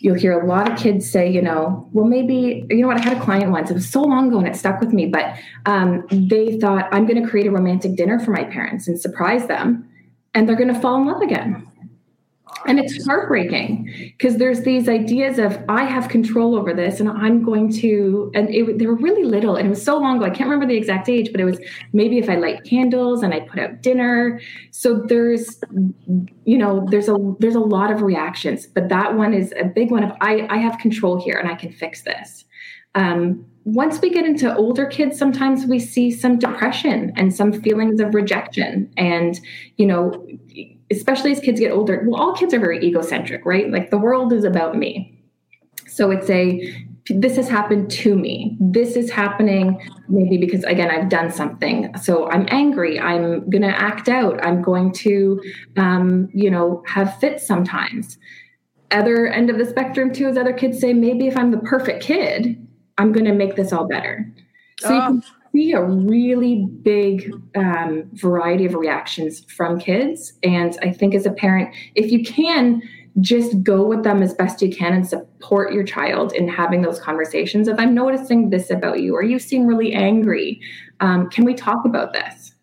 You'll 0.00 0.14
hear 0.14 0.40
a 0.40 0.46
lot 0.46 0.70
of 0.70 0.78
kids 0.78 1.10
say, 1.10 1.30
you 1.30 1.42
know, 1.42 1.88
well, 1.92 2.04
maybe, 2.04 2.64
you 2.70 2.80
know 2.80 2.88
what, 2.88 2.98
I 2.98 3.00
had 3.00 3.16
a 3.16 3.20
client 3.20 3.50
once, 3.50 3.70
it 3.70 3.74
was 3.74 3.88
so 3.88 4.02
long 4.02 4.28
ago 4.28 4.38
and 4.38 4.48
it 4.48 4.56
stuck 4.56 4.80
with 4.80 4.92
me, 4.92 5.06
but 5.06 5.34
um, 5.66 6.06
they 6.10 6.58
thought, 6.58 6.88
I'm 6.92 7.06
going 7.06 7.22
to 7.22 7.28
create 7.28 7.46
a 7.46 7.50
romantic 7.50 7.96
dinner 7.96 8.18
for 8.18 8.30
my 8.30 8.44
parents 8.44 8.88
and 8.88 9.00
surprise 9.00 9.46
them, 9.46 9.88
and 10.34 10.48
they're 10.48 10.56
going 10.56 10.72
to 10.72 10.80
fall 10.80 10.96
in 10.96 11.06
love 11.06 11.20
again 11.20 11.67
and 12.66 12.78
it's 12.78 13.06
heartbreaking 13.06 14.12
because 14.18 14.36
there's 14.36 14.62
these 14.62 14.88
ideas 14.88 15.38
of 15.38 15.58
i 15.68 15.84
have 15.84 16.08
control 16.08 16.56
over 16.56 16.74
this 16.74 17.00
and 17.00 17.08
i'm 17.08 17.42
going 17.42 17.72
to 17.72 18.30
and 18.34 18.48
it, 18.50 18.78
they 18.78 18.86
were 18.86 18.96
really 18.96 19.24
little 19.24 19.56
and 19.56 19.66
it 19.66 19.70
was 19.70 19.82
so 19.82 19.98
long 19.98 20.16
ago 20.16 20.26
i 20.26 20.30
can't 20.30 20.48
remember 20.48 20.66
the 20.66 20.76
exact 20.76 21.08
age 21.08 21.30
but 21.32 21.40
it 21.40 21.44
was 21.44 21.58
maybe 21.92 22.18
if 22.18 22.28
i 22.28 22.36
light 22.36 22.62
candles 22.64 23.22
and 23.22 23.32
i 23.34 23.40
put 23.40 23.58
out 23.58 23.82
dinner. 23.82 24.40
So 24.70 25.02
there's 25.08 25.60
you 26.44 26.58
know 26.58 26.86
there's 26.90 27.08
a 27.08 27.16
there's 27.38 27.54
a 27.54 27.60
lot 27.60 27.90
of 27.90 28.02
reactions 28.02 28.66
but 28.66 28.88
that 28.88 29.14
one 29.14 29.34
is 29.34 29.52
a 29.58 29.64
big 29.64 29.90
one 29.90 30.04
of 30.04 30.12
i 30.20 30.46
i 30.50 30.58
have 30.58 30.78
control 30.78 31.20
here 31.20 31.36
and 31.38 31.48
i 31.50 31.54
can 31.54 31.72
fix 31.72 32.02
this. 32.02 32.44
Um, 32.94 33.44
once 33.64 34.00
we 34.00 34.08
get 34.10 34.24
into 34.24 34.54
older 34.56 34.86
kids 34.86 35.18
sometimes 35.18 35.66
we 35.66 35.78
see 35.78 36.10
some 36.10 36.38
depression 36.38 37.12
and 37.16 37.34
some 37.34 37.52
feelings 37.52 38.00
of 38.00 38.14
rejection 38.14 38.90
and 38.96 39.40
you 39.76 39.86
know 39.86 40.26
especially 40.90 41.32
as 41.32 41.40
kids 41.40 41.60
get 41.60 41.72
older, 41.72 42.04
well, 42.06 42.20
all 42.20 42.34
kids 42.34 42.54
are 42.54 42.60
very 42.60 42.82
egocentric, 42.84 43.44
right? 43.44 43.70
Like 43.70 43.90
the 43.90 43.98
world 43.98 44.32
is 44.32 44.44
about 44.44 44.76
me. 44.76 45.14
So 45.86 46.10
it's 46.10 46.30
a, 46.30 46.86
this 47.10 47.36
has 47.36 47.48
happened 47.48 47.90
to 47.90 48.14
me. 48.14 48.56
This 48.60 48.96
is 48.96 49.10
happening 49.10 49.80
maybe 50.08 50.36
because, 50.38 50.62
again, 50.64 50.90
I've 50.90 51.08
done 51.08 51.30
something. 51.30 51.94
So 51.96 52.30
I'm 52.30 52.46
angry. 52.50 53.00
I'm 53.00 53.48
going 53.50 53.62
to 53.62 53.68
act 53.80 54.08
out. 54.08 54.44
I'm 54.44 54.62
going 54.62 54.92
to, 54.92 55.42
um, 55.76 56.28
you 56.32 56.50
know, 56.50 56.82
have 56.86 57.18
fits 57.18 57.46
sometimes. 57.46 58.18
Other 58.90 59.26
end 59.26 59.50
of 59.50 59.58
the 59.58 59.66
spectrum, 59.66 60.12
too, 60.12 60.28
is 60.28 60.36
other 60.36 60.52
kids 60.52 60.78
say, 60.78 60.92
maybe 60.92 61.26
if 61.26 61.36
I'm 61.36 61.50
the 61.50 61.58
perfect 61.58 62.02
kid, 62.02 62.66
I'm 62.96 63.12
going 63.12 63.26
to 63.26 63.34
make 63.34 63.56
this 63.56 63.72
all 63.72 63.86
better. 63.86 64.30
So 64.80 64.88
oh. 64.88 64.94
you 64.94 65.00
can 65.00 65.22
see 65.58 65.72
a 65.72 65.82
really 65.82 66.66
big 66.82 67.32
um, 67.56 68.08
variety 68.12 68.64
of 68.64 68.74
reactions 68.74 69.44
from 69.52 69.80
kids. 69.80 70.32
And 70.44 70.78
I 70.82 70.92
think 70.92 71.14
as 71.14 71.26
a 71.26 71.32
parent, 71.32 71.74
if 71.96 72.12
you 72.12 72.22
can, 72.24 72.80
just 73.20 73.60
go 73.64 73.84
with 73.84 74.04
them 74.04 74.22
as 74.22 74.32
best 74.34 74.62
you 74.62 74.70
can 74.70 74.92
and 74.92 75.04
support 75.04 75.72
your 75.72 75.82
child 75.82 76.32
in 76.34 76.46
having 76.46 76.82
those 76.82 77.00
conversations 77.00 77.66
If 77.66 77.76
i'm 77.80 77.92
noticing 77.92 78.50
this 78.50 78.70
about 78.70 79.00
you. 79.00 79.12
Or 79.16 79.22
you 79.22 79.40
seem 79.40 79.66
really 79.66 79.92
angry? 79.92 80.60
Um, 81.00 81.28
can 81.28 81.44
we 81.44 81.54
talk 81.54 81.84
about 81.84 82.12
this? 82.12 82.54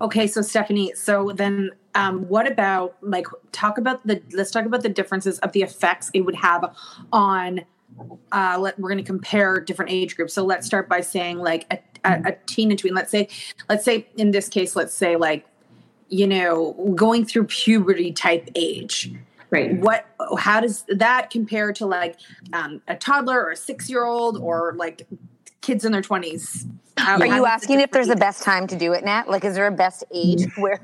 Okay 0.00 0.26
so 0.26 0.40
stefanie 0.40 0.96
so 0.96 1.32
then 1.34 1.70
um, 1.94 2.22
what 2.28 2.50
about 2.50 2.96
like 3.02 3.26
talk 3.52 3.76
about 3.76 4.06
the 4.06 4.22
let's 4.32 4.50
talk 4.50 4.64
about 4.64 4.82
the 4.82 4.88
differences 4.88 5.38
of 5.40 5.52
the 5.52 5.60
effects 5.60 6.10
it 6.14 6.22
would 6.22 6.36
have 6.36 6.74
on 7.12 7.60
uh, 8.32 8.58
let, 8.60 8.78
we're 8.78 8.88
going 8.88 8.98
to 8.98 9.04
compare 9.04 9.60
different 9.60 9.90
age 9.90 10.16
groups. 10.16 10.34
So 10.34 10.44
let's 10.44 10.66
start 10.66 10.88
by 10.88 11.00
saying 11.00 11.38
like 11.38 11.66
a, 11.70 11.78
a, 12.04 12.30
a 12.30 12.36
teen 12.46 12.70
and 12.70 12.78
tween. 12.78 12.94
Let's 12.94 13.10
say, 13.10 13.28
let's 13.68 13.84
say 13.84 14.08
in 14.16 14.30
this 14.30 14.48
case, 14.48 14.76
let's 14.76 14.94
say 14.94 15.16
like, 15.16 15.46
you 16.08 16.26
know, 16.26 16.72
going 16.94 17.24
through 17.24 17.44
puberty 17.44 18.12
type 18.12 18.48
age. 18.54 19.12
Right. 19.50 19.78
What? 19.78 20.06
How 20.38 20.60
does 20.60 20.84
that 20.88 21.30
compare 21.30 21.72
to 21.74 21.86
like 21.86 22.18
um, 22.52 22.82
a 22.88 22.96
toddler 22.96 23.40
or 23.40 23.50
a 23.52 23.56
six 23.56 23.88
year 23.88 24.04
old 24.04 24.38
or 24.38 24.74
like 24.76 25.06
kids 25.66 25.84
in 25.84 25.92
their 25.92 26.02
twenties? 26.02 26.64
How, 26.96 27.18
Are 27.18 27.26
you 27.26 27.44
asking 27.44 27.80
if 27.80 27.90
there's 27.90 28.08
a 28.08 28.16
best 28.16 28.42
time 28.42 28.66
to 28.68 28.76
do 28.76 28.92
it, 28.94 29.04
Nat? 29.04 29.28
Like, 29.28 29.44
is 29.44 29.54
there 29.54 29.66
a 29.66 29.72
best 29.72 30.02
age 30.14 30.46
where, 30.56 30.80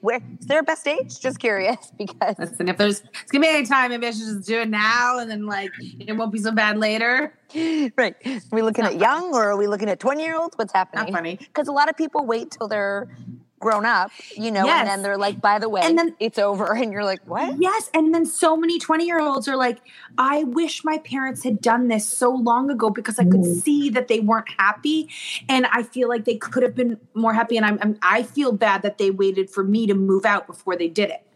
where 0.00 0.20
is 0.40 0.46
there 0.46 0.58
a 0.58 0.64
best 0.64 0.88
age? 0.88 1.20
Just 1.20 1.38
curious 1.38 1.92
because. 1.98 2.34
Listen, 2.38 2.68
if 2.68 2.78
there's, 2.78 3.02
it's 3.22 3.30
gonna 3.30 3.42
be 3.42 3.48
any 3.48 3.66
time. 3.66 3.90
Maybe 3.90 4.06
I 4.06 4.10
should 4.10 4.20
just 4.20 4.46
do 4.46 4.60
it 4.60 4.68
now, 4.68 5.18
and 5.18 5.30
then 5.30 5.46
like 5.46 5.70
it 5.80 6.12
won't 6.16 6.32
be 6.32 6.40
so 6.40 6.52
bad 6.52 6.78
later. 6.78 7.34
Right? 7.96 8.16
Are 8.26 8.40
we 8.50 8.60
looking 8.60 8.84
at 8.84 8.90
funny. 8.90 9.00
young, 9.00 9.32
or 9.32 9.44
are 9.44 9.56
we 9.56 9.68
looking 9.68 9.88
at 9.88 10.00
twenty 10.00 10.24
year 10.24 10.36
olds? 10.36 10.58
What's 10.58 10.72
happening? 10.72 11.12
Not 11.12 11.12
funny. 11.12 11.36
Because 11.36 11.68
a 11.68 11.72
lot 11.72 11.88
of 11.88 11.96
people 11.96 12.26
wait 12.26 12.50
till 12.50 12.66
they're 12.66 13.08
grown 13.58 13.86
up, 13.86 14.10
you 14.36 14.50
know, 14.50 14.64
yes. 14.66 14.80
and 14.80 14.88
then 14.88 15.02
they're 15.02 15.16
like, 15.16 15.40
by 15.40 15.58
the 15.58 15.68
way, 15.68 15.80
and 15.82 15.98
then 15.98 16.14
it's 16.20 16.38
over. 16.38 16.76
And 16.86 16.92
you're 16.92 17.04
like, 17.04 17.22
what? 17.26 17.56
Yes. 17.58 17.90
And 17.94 18.14
then 18.14 18.26
so 18.26 18.56
many 18.56 18.78
20 18.78 19.06
year 19.06 19.18
olds 19.18 19.48
are 19.48 19.56
like, 19.56 19.78
I 20.18 20.44
wish 20.44 20.84
my 20.84 20.98
parents 20.98 21.42
had 21.42 21.60
done 21.60 21.88
this 21.88 22.06
so 22.06 22.30
long 22.30 22.70
ago 22.70 22.90
because 22.90 23.18
I 23.18 23.24
could 23.24 23.40
mm. 23.40 23.62
see 23.62 23.88
that 23.90 24.08
they 24.08 24.20
weren't 24.20 24.48
happy. 24.58 25.08
And 25.48 25.66
I 25.66 25.82
feel 25.82 26.08
like 26.08 26.26
they 26.26 26.36
could 26.36 26.62
have 26.62 26.74
been 26.74 27.00
more 27.14 27.32
happy. 27.32 27.56
And 27.56 27.66
I'm, 27.66 27.78
I'm, 27.80 27.98
I 28.02 28.22
feel 28.22 28.52
bad 28.52 28.82
that 28.82 28.98
they 28.98 29.10
waited 29.10 29.50
for 29.50 29.64
me 29.64 29.86
to 29.86 29.94
move 29.94 30.24
out 30.26 30.46
before 30.46 30.76
they 30.76 30.88
did 30.88 31.10
it. 31.10 31.26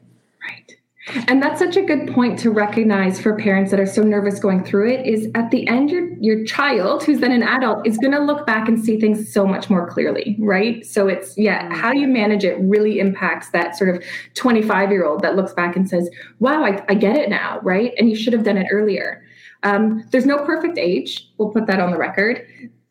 Right. 0.47 0.80
And 1.29 1.43
that's 1.43 1.59
such 1.59 1.77
a 1.77 1.83
good 1.83 2.13
point 2.13 2.39
to 2.41 2.51
recognize 2.51 3.19
for 3.19 3.35
parents 3.35 3.71
that 3.71 3.81
are 3.81 3.87
so 3.87 4.03
nervous 4.03 4.39
going 4.39 4.63
through 4.65 4.91
it 4.91 5.07
is 5.07 5.29
at 5.35 5.51
the 5.51 5.67
end 5.67 5.91
your 5.91 6.13
your 6.21 6.45
child 6.45 7.03
who's 7.03 7.21
then 7.21 7.33
an 7.33 7.43
adult 7.43 7.87
is 7.87 7.97
going 7.97 8.13
to 8.13 8.21
look 8.21 8.47
back 8.47 8.69
and 8.69 8.79
see 8.83 9.01
things 9.01 9.33
so 9.33 9.47
much 9.47 9.71
more 9.71 9.89
clearly, 9.89 10.37
right? 10.39 10.85
So 10.85 11.09
it's 11.09 11.37
yeah, 11.39 11.73
how 11.75 11.93
you 11.93 12.07
manage 12.07 12.45
it 12.45 12.59
really 12.61 12.99
impacts 12.99 13.51
that 13.51 13.77
sort 13.77 13.97
of 13.97 14.05
25-year-old 14.35 15.23
that 15.23 15.37
looks 15.37 15.55
back 15.55 15.75
and 15.75 15.89
says, 15.89 16.11
"Wow, 16.39 16.65
I, 16.65 16.85
I 16.89 16.95
get 16.95 17.17
it 17.17 17.31
now," 17.31 17.61
right? 17.63 17.95
And 17.97 18.11
you 18.11 18.17
should 18.17 18.35
have 18.35 18.45
done 18.45 18.59
it 18.59 18.67
earlier. 18.71 19.25
Um, 19.63 20.05
there's 20.11 20.27
no 20.27 20.45
perfect 20.45 20.77
age. 20.77 21.31
We'll 21.39 21.51
put 21.51 21.67
that 21.67 21.81
on 21.81 21.91
the 21.91 21.99
record 21.99 22.47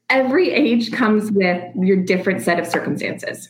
every 0.10 0.52
age 0.52 0.92
comes 0.92 1.32
with 1.32 1.64
your 1.76 1.98
different 1.98 2.42
set 2.42 2.60
of 2.60 2.66
circumstances. 2.66 3.50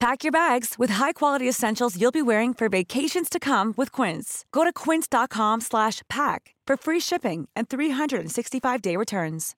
Pack 0.00 0.24
your 0.24 0.32
bags 0.32 0.76
with 0.78 0.88
high-quality 0.88 1.46
essentials 1.46 2.00
you'll 2.00 2.10
be 2.10 2.22
wearing 2.22 2.54
for 2.54 2.70
vacations 2.70 3.28
to 3.28 3.38
come 3.38 3.74
with 3.76 3.92
Quince. 3.92 4.46
Go 4.50 4.64
to 4.64 4.72
quince.com 4.72 5.60
slash 5.60 6.00
pack 6.08 6.54
for 6.66 6.78
free 6.78 7.00
shipping 7.00 7.50
and 7.54 7.68
365-day 7.68 8.96
returns. 8.96 9.54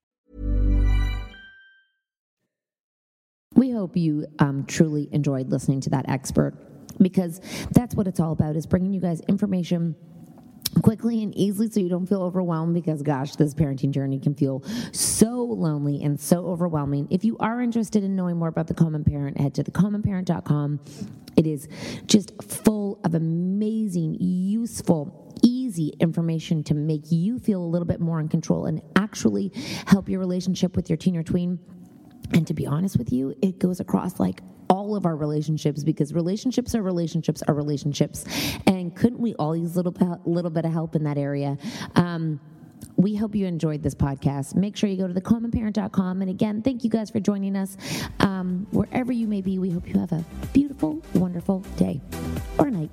We 3.55 3.71
hope 3.71 3.97
you 3.97 4.27
um, 4.41 4.65
truly 4.67 5.09
enjoyed 5.13 5.49
listening 5.49 5.81
to 5.83 5.91
that 5.91 6.09
expert 6.09 6.55
because 7.01 7.41
that's 7.71 7.95
what 7.95 8.09
it's 8.09 8.19
all 8.19 8.33
about 8.33 8.57
is 8.57 8.67
bringing 8.67 8.93
you 8.93 9.01
guys 9.01 9.21
information 9.29 9.95
quickly 10.83 11.23
and 11.23 11.37
easily 11.37 11.71
so 11.71 11.81
you 11.81 11.89
don't 11.89 12.07
feel 12.07 12.23
overwhelmed 12.23 12.75
because 12.75 13.03
gosh 13.03 13.37
this 13.37 13.55
parenting 13.55 13.91
journey 13.91 14.19
can 14.19 14.35
feel 14.35 14.63
so 14.93 15.43
lonely 15.43 16.03
and 16.03 16.19
so 16.19 16.47
overwhelming. 16.47 17.09
If 17.11 17.25
you 17.25 17.37
are 17.39 17.61
interested 17.61 18.05
in 18.05 18.17
knowing 18.17 18.37
more 18.37 18.49
about 18.49 18.67
the 18.67 18.75
common 18.75 19.05
parent 19.05 19.39
head 19.39 19.55
to 19.55 19.65
thecommonparent.com 19.65 20.81
it 21.37 21.47
is 21.47 21.69
just 22.07 22.41
full 22.43 23.01
of 23.05 23.15
amazing 23.15 24.17
useful 24.21 25.19
easy 25.43 25.89
information 26.01 26.63
to 26.63 26.75
make 26.75 27.11
you 27.11 27.39
feel 27.39 27.63
a 27.63 27.67
little 27.67 27.87
bit 27.87 28.01
more 28.01 28.21
in 28.21 28.29
control 28.29 28.67
and 28.67 28.81
actually 28.97 29.51
help 29.87 30.09
your 30.09 30.21
relationship 30.21 30.77
with 30.77 30.89
your 30.89 30.97
teen 30.97 31.17
or 31.17 31.23
tween 31.23 31.59
and 32.33 32.47
to 32.47 32.55
be 32.55 32.67
honest 32.67 32.97
with 32.97 33.13
you, 33.13 33.35
it 33.43 33.59
goes 33.59 33.81
across 33.81 34.19
like 34.19 34.41
all 34.71 34.97
of 34.97 35.05
our 35.05 35.17
relationships 35.17 35.85
because 35.85 36.15
relationships 36.15 36.75
are 36.75 36.83
relationships 36.83 37.43
are 37.47 37.55
relationships. 37.55 38.25
And 38.67 38.95
couldn't 38.95 39.21
we 39.21 39.35
all 39.35 39.55
use 39.55 39.77
a 39.77 39.83
little, 39.83 40.21
little 40.25 40.51
bit 40.51 40.65
of 40.65 40.73
help 40.73 40.97
in 40.97 41.05
that 41.05 41.19
area? 41.19 41.59
Um, 41.95 42.41
we 42.97 43.15
hope 43.15 43.35
you 43.35 43.47
enjoyed 43.47 43.83
this 43.83 43.95
podcast. 43.95 44.55
Make 44.55 44.77
sure 44.77 44.89
you 44.89 44.97
go 44.97 45.09
to 45.09 45.15
thecommonparent.com. 45.15 46.23
And 46.23 46.31
again, 46.31 46.63
thank 46.63 46.85
you 46.85 46.91
guys 46.91 47.11
for 47.11 47.21
joining 47.21 47.57
us. 47.57 47.77
Um, 48.21 48.67
wherever 48.71 49.13
you 49.13 49.27
may 49.27 49.41
be, 49.41 49.59
we 49.59 49.71
hope 49.71 49.89
you 49.89 49.99
have 50.01 50.13
a 50.13 50.25
beautiful, 50.53 51.03
wonderful 51.15 51.61
day 51.77 52.01
or 52.59 52.71
night. 52.71 52.91